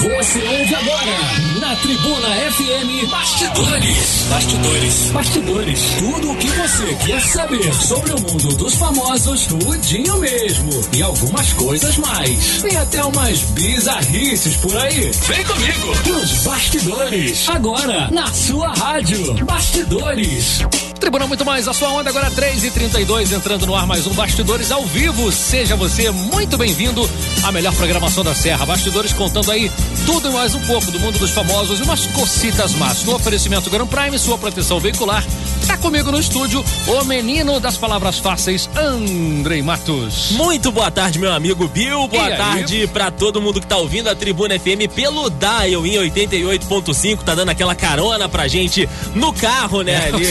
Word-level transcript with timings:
Você 0.00 0.38
ouve 0.38 0.74
agora 0.74 1.60
na 1.60 1.76
Tribuna 1.76 2.28
FM 2.52 3.10
Bastidores. 3.10 4.26
Bastidores. 4.30 5.10
Bastidores. 5.12 5.80
Tudo 5.98 6.30
o 6.30 6.36
que 6.36 6.46
você 6.46 6.94
quer 7.04 7.20
saber 7.20 7.74
sobre 7.74 8.14
o 8.14 8.20
mundo 8.20 8.56
dos 8.56 8.74
famosos, 8.76 9.44
tudinho 9.44 10.16
mesmo. 10.16 10.70
E 10.94 11.02
algumas 11.02 11.52
coisas 11.52 11.98
mais. 11.98 12.62
Tem 12.62 12.78
até 12.78 13.04
umas 13.04 13.40
bizarrices 13.50 14.56
por 14.56 14.74
aí. 14.74 15.10
Vem 15.28 15.44
comigo. 15.44 15.94
Nos 16.06 16.32
Bastidores. 16.44 17.46
Agora, 17.50 18.10
na 18.10 18.32
sua 18.32 18.72
rádio. 18.72 19.34
Bastidores. 19.44 20.62
Tribuna 21.00 21.26
Muito 21.26 21.46
Mais, 21.46 21.66
a 21.66 21.72
sua 21.72 21.88
onda 21.88 22.10
agora 22.10 22.30
3h32, 22.30 23.32
entrando 23.32 23.66
no 23.66 23.74
ar 23.74 23.86
mais 23.86 24.06
um 24.06 24.12
Bastidores 24.12 24.70
ao 24.70 24.84
vivo. 24.84 25.32
Seja 25.32 25.74
você 25.74 26.10
muito 26.10 26.58
bem-vindo 26.58 27.08
à 27.42 27.50
melhor 27.50 27.74
programação 27.74 28.22
da 28.22 28.34
Serra. 28.34 28.66
Bastidores 28.66 29.14
contando 29.14 29.50
aí 29.50 29.72
tudo 30.04 30.28
e 30.28 30.32
mais 30.32 30.54
um 30.54 30.60
pouco 30.60 30.90
do 30.90 31.00
mundo 31.00 31.18
dos 31.18 31.30
famosos 31.30 31.80
e 31.80 31.82
umas 31.82 32.06
cocitas 32.08 32.74
más. 32.74 33.02
No 33.04 33.14
oferecimento 33.14 33.70
Grand 33.70 33.86
Prime, 33.86 34.18
sua 34.18 34.36
proteção 34.36 34.78
veicular. 34.78 35.24
Tá 35.70 35.76
comigo 35.78 36.10
no 36.10 36.18
estúdio 36.18 36.64
o 36.88 37.04
menino 37.04 37.60
das 37.60 37.76
palavras 37.76 38.18
fáceis, 38.18 38.68
Andrei 38.76 39.62
Matos. 39.62 40.32
Muito 40.32 40.72
boa 40.72 40.90
tarde, 40.90 41.16
meu 41.16 41.32
amigo 41.32 41.68
Bill. 41.68 42.08
Boa 42.08 42.28
E 42.28 42.36
tarde 42.36 42.86
pra 42.92 43.08
todo 43.12 43.40
mundo 43.40 43.60
que 43.60 43.68
tá 43.68 43.76
ouvindo 43.76 44.08
a 44.10 44.14
Tribuna 44.16 44.58
FM 44.58 44.92
pelo 44.92 45.30
Dial 45.30 45.86
em 45.86 45.92
88.5. 46.10 47.18
Tá 47.22 47.36
dando 47.36 47.50
aquela 47.50 47.76
carona 47.76 48.28
pra 48.28 48.48
gente 48.48 48.88
no 49.14 49.32
carro, 49.32 49.82
né? 49.82 50.06
Ali. 50.12 50.26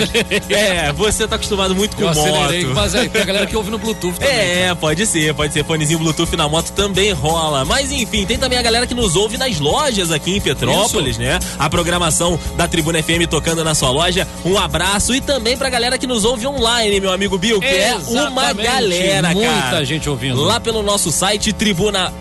É, 0.54 0.92
você 0.92 1.26
tá 1.26 1.38
acostumado 1.38 1.74
muito 1.74 1.96
com 1.96 2.02
Eu 2.02 2.10
acelerei, 2.10 2.66
moto. 2.66 2.76
mas 2.76 2.94
é, 2.96 3.08
tem 3.08 3.22
a 3.22 3.26
galera 3.26 3.46
que 3.46 3.56
ouve 3.56 3.72
no 3.72 3.78
Bluetooth 3.78 4.20
também. 4.20 4.36
É, 4.36 4.76
pode 4.76 5.06
ser, 5.06 5.34
pode 5.34 5.54
ser. 5.54 5.64
Fonezinho 5.64 6.00
Bluetooth 6.00 6.36
na 6.36 6.50
moto 6.50 6.72
também 6.74 7.14
rola. 7.14 7.64
Mas 7.64 7.94
enfim, 7.94 8.26
tem 8.26 8.38
também 8.38 8.60
a 8.60 8.62
galera 8.62 8.86
que 8.86 8.94
nos 8.94 9.16
ouve 9.16 9.38
nas 9.38 9.58
lojas 9.58 10.12
aqui 10.12 10.36
em 10.36 10.42
Petrópolis, 10.42 11.18
né? 11.18 11.40
A 11.58 11.70
programação 11.70 12.38
da 12.58 12.68
Tribuna 12.68 13.02
FM 13.02 13.26
tocando 13.30 13.64
na 13.64 13.74
sua 13.74 13.90
loja. 13.90 14.28
Um 14.44 14.58
abraço 14.58 15.16
e 15.16 15.22
também 15.30 15.56
pra 15.56 15.70
galera 15.70 15.96
que 15.96 16.08
nos 16.08 16.26
ouve 16.26 16.48
online, 16.48 17.00
meu 17.00 17.12
amigo 17.12 17.38
Bill, 17.38 17.60
que 17.60 17.68
é 17.68 17.96
uma 18.08 18.50
Exatamente. 18.50 18.64
galera, 18.68 19.30
Muita 19.30 19.62
cara. 19.62 19.86
gente 19.86 20.10
ouvindo. 20.10 20.42
Lá 20.42 20.60
pelo 20.60 20.82
nosso 20.82 21.12
site 21.12 21.54
tribuna.fm.br, 21.54 22.18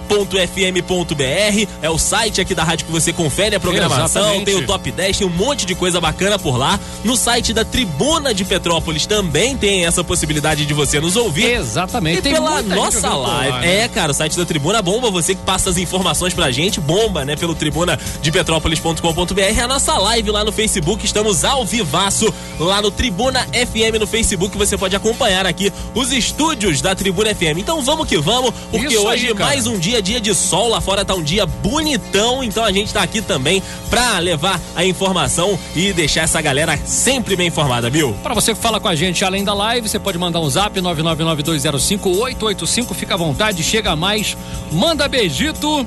é 1.80 1.88
o 1.88 1.98
site 1.98 2.42
aqui 2.42 2.54
da 2.54 2.64
rádio 2.64 2.84
que 2.84 2.92
você 2.92 3.10
confere 3.10 3.56
a 3.56 3.60
programação, 3.60 4.22
Exatamente. 4.22 4.44
tem 4.44 4.56
o 4.56 4.66
top 4.66 4.90
10, 4.92 5.16
tem 5.18 5.26
um 5.26 5.30
monte 5.30 5.64
de 5.64 5.74
coisa 5.74 5.98
bacana 6.02 6.38
por 6.38 6.58
lá. 6.58 6.78
No 7.02 7.16
site 7.16 7.54
da 7.54 7.64
Tribuna 7.64 8.34
de 8.34 8.44
Petrópolis 8.44 9.06
também 9.06 9.56
tem 9.56 9.86
essa 9.86 10.04
possibilidade 10.04 10.66
de 10.66 10.74
você 10.74 11.00
nos 11.00 11.16
ouvir. 11.16 11.46
Exatamente. 11.52 12.18
E 12.18 12.22
Tem 12.22 12.34
pela 12.34 12.62
muita 12.62 12.74
nossa 12.74 13.08
live. 13.14 13.50
lá, 13.52 13.60
né? 13.60 13.84
É, 13.84 13.88
cara, 13.88 14.12
o 14.12 14.14
site 14.14 14.36
da 14.36 14.44
Tribuna 14.44 14.82
bomba, 14.82 15.10
você 15.10 15.34
que 15.34 15.40
passa 15.42 15.70
as 15.70 15.78
informações 15.78 16.34
pra 16.34 16.50
gente, 16.50 16.78
bomba, 16.78 17.24
né? 17.24 17.36
Pelo 17.36 17.54
tribuna 17.54 17.98
de 18.20 18.30
petrópolis.com.br. 18.30 19.40
É 19.40 19.60
a 19.60 19.68
nossa 19.68 19.96
live 19.96 20.30
lá 20.30 20.44
no 20.44 20.52
Facebook, 20.52 21.06
estamos 21.06 21.42
ao 21.44 21.64
vivaço 21.64 22.32
lá 22.58 22.82
no 22.82 22.90
Tribuna 22.98 23.46
FM 23.52 23.98
no 24.00 24.06
Facebook. 24.08 24.58
Você 24.58 24.76
pode 24.76 24.96
acompanhar 24.96 25.46
aqui 25.46 25.72
os 25.94 26.12
estúdios 26.12 26.80
da 26.80 26.96
Tribuna 26.96 27.32
FM. 27.32 27.58
Então 27.58 27.80
vamos 27.80 28.08
que 28.08 28.18
vamos, 28.18 28.52
porque 28.72 28.88
Isso 28.88 29.06
aí, 29.06 29.14
hoje 29.14 29.32
cara. 29.34 29.50
mais 29.50 29.68
um 29.68 29.78
dia, 29.78 30.02
dia 30.02 30.20
de 30.20 30.34
sol. 30.34 30.68
Lá 30.68 30.80
fora 30.80 31.04
tá 31.04 31.14
um 31.14 31.22
dia 31.22 31.46
bonitão, 31.46 32.42
então 32.42 32.64
a 32.64 32.72
gente 32.72 32.92
tá 32.92 33.00
aqui 33.00 33.22
também 33.22 33.62
pra 33.88 34.18
levar 34.18 34.60
a 34.74 34.84
informação 34.84 35.56
e 35.76 35.92
deixar 35.92 36.22
essa 36.22 36.40
galera 36.40 36.76
sempre 36.84 37.36
bem 37.36 37.46
informada, 37.46 37.88
viu? 37.88 38.12
Para 38.20 38.34
você 38.34 38.52
que 38.52 38.60
fala 38.60 38.80
com 38.80 38.88
a 38.88 38.96
gente 38.96 39.24
além 39.24 39.44
da 39.44 39.54
live, 39.54 39.88
você 39.88 40.00
pode 40.00 40.18
mandar 40.18 40.40
um 40.40 40.50
zap 40.50 40.80
999205885. 40.80 42.94
Fica 42.94 43.14
à 43.14 43.16
vontade, 43.16 43.62
chega 43.62 43.94
mais, 43.94 44.36
manda 44.72 45.06
beijito. 45.06 45.86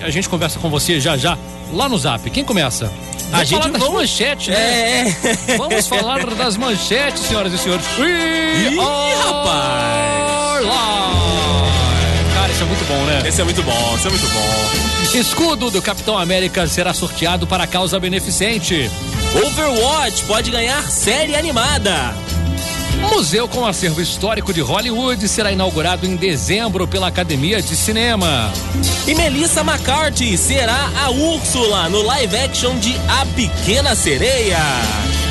E 0.00 0.04
a 0.04 0.08
gente 0.08 0.30
conversa 0.30 0.58
com 0.58 0.70
você 0.70 0.98
já 0.98 1.14
já 1.14 1.36
lá 1.72 1.88
no 1.88 1.98
zap. 1.98 2.28
Quem 2.30 2.44
começa? 2.44 2.86
A 3.30 3.44
Vamos 3.44 3.48
gente 3.48 3.58
falar 3.60 3.72
das 3.72 3.82
vamos- 3.82 3.96
manchetes, 4.00 4.48
né? 4.48 4.56
É. 4.56 5.56
Vamos 5.58 5.86
falar 5.88 6.26
das 6.34 6.56
manchetes, 6.56 7.22
senhoras 7.24 7.52
e 7.52 7.58
senhores. 7.58 7.84
Ih, 7.98 8.76
rapaz. 9.22 10.66
Cara, 12.34 12.52
isso 12.52 12.62
é 12.62 12.66
muito 12.66 12.84
bom, 12.86 13.04
né? 13.04 13.22
Esse 13.26 13.40
é 13.40 13.44
muito 13.44 13.62
bom, 13.62 13.94
esse 13.96 14.06
é 14.06 14.10
muito 14.10 14.26
bom. 14.28 15.18
Escudo 15.18 15.70
do 15.70 15.80
Capitão 15.82 16.16
América 16.18 16.66
será 16.66 16.92
sorteado 16.94 17.46
para 17.46 17.66
causa 17.66 17.98
beneficente. 17.98 18.90
Overwatch 19.46 20.24
pode 20.24 20.50
ganhar 20.50 20.82
série 20.90 21.34
animada. 21.36 22.14
Museu 23.10 23.48
com 23.48 23.66
acervo 23.66 24.00
histórico 24.00 24.52
de 24.52 24.60
Hollywood 24.60 25.26
será 25.28 25.50
inaugurado 25.50 26.06
em 26.06 26.14
dezembro 26.14 26.86
pela 26.86 27.08
Academia 27.08 27.60
de 27.60 27.74
Cinema. 27.74 28.52
E 29.06 29.14
Melissa 29.14 29.60
McCarthy 29.60 30.36
será 30.36 30.90
a 31.02 31.10
Úrsula 31.10 31.88
no 31.88 32.02
live 32.02 32.36
action 32.36 32.78
de 32.78 32.94
A 33.08 33.26
Pequena 33.34 33.94
Sereia. 33.94 34.58